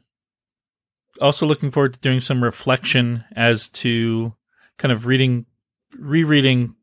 also 1.20 1.46
looking 1.46 1.70
forward 1.70 1.94
to 1.94 2.00
doing 2.00 2.20
some 2.20 2.42
reflection 2.42 3.24
as 3.34 3.68
to 3.68 4.34
kind 4.78 4.92
of 4.92 5.06
reading, 5.06 5.46
rereading 5.98 6.74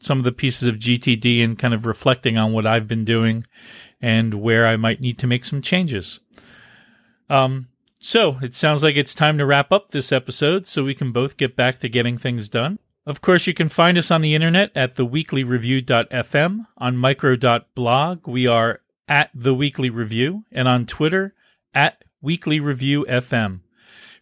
some 0.00 0.18
of 0.18 0.24
the 0.24 0.32
pieces 0.32 0.66
of 0.66 0.76
GTD 0.76 1.44
and 1.44 1.58
kind 1.58 1.74
of 1.74 1.86
reflecting 1.86 2.38
on 2.38 2.52
what 2.52 2.66
I've 2.66 2.88
been 2.88 3.04
doing 3.04 3.44
and 4.00 4.34
where 4.34 4.66
I 4.66 4.76
might 4.76 5.00
need 5.00 5.18
to 5.18 5.26
make 5.26 5.44
some 5.44 5.60
changes. 5.60 6.20
Um, 7.28 7.68
so 8.00 8.38
it 8.40 8.54
sounds 8.54 8.82
like 8.82 8.96
it's 8.96 9.14
time 9.14 9.36
to 9.38 9.46
wrap 9.46 9.70
up 9.72 9.90
this 9.90 10.10
episode 10.10 10.66
so 10.66 10.84
we 10.84 10.94
can 10.94 11.12
both 11.12 11.36
get 11.36 11.54
back 11.54 11.78
to 11.80 11.88
getting 11.88 12.16
things 12.16 12.48
done. 12.48 12.78
Of 13.06 13.20
course, 13.20 13.46
you 13.46 13.54
can 13.54 13.68
find 13.68 13.98
us 13.98 14.10
on 14.10 14.20
the 14.20 14.34
internet 14.34 14.70
at 14.74 14.96
theweeklyreview.fm, 14.96 16.66
on 16.78 16.96
micro.blog. 16.96 18.26
We 18.26 18.46
are 18.46 18.80
at 19.08 19.30
the 19.34 19.54
weekly 19.54 19.90
review 19.90 20.44
and 20.52 20.68
on 20.68 20.86
Twitter 20.86 21.34
at 21.74 22.04
weekly 22.22 22.60
review 22.60 23.04
FM. 23.08 23.60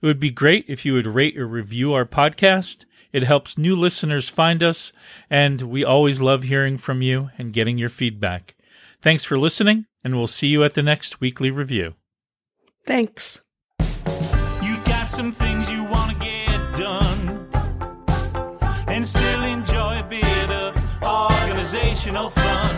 It 0.00 0.06
would 0.06 0.20
be 0.20 0.30
great 0.30 0.64
if 0.68 0.84
you 0.84 0.94
would 0.94 1.06
rate 1.06 1.36
or 1.36 1.46
review 1.46 1.92
our 1.92 2.04
podcast. 2.04 2.84
It 3.12 3.24
helps 3.24 3.58
new 3.58 3.74
listeners 3.74 4.28
find 4.28 4.62
us, 4.62 4.92
and 5.28 5.62
we 5.62 5.84
always 5.84 6.20
love 6.20 6.44
hearing 6.44 6.76
from 6.76 7.02
you 7.02 7.30
and 7.38 7.52
getting 7.52 7.78
your 7.78 7.88
feedback. 7.88 8.54
Thanks 9.00 9.24
for 9.24 9.38
listening, 9.38 9.86
and 10.04 10.16
we'll 10.16 10.26
see 10.26 10.48
you 10.48 10.62
at 10.62 10.74
the 10.74 10.82
next 10.82 11.20
weekly 11.20 11.50
review. 11.50 11.94
Thanks. 12.86 13.40
You 14.62 14.76
got 14.84 15.08
some 15.08 15.32
things 15.32 15.70
you 15.72 15.84
want 15.84 16.12
to 16.12 16.18
get 16.18 16.76
done 16.76 17.48
and 18.88 19.06
still 19.06 19.42
enjoy 19.42 20.00
a 20.00 20.06
bit 20.08 20.50
of 20.50 20.76
organizational 21.02 22.30
fun. 22.30 22.38
There's 22.48 22.76
a 22.76 22.77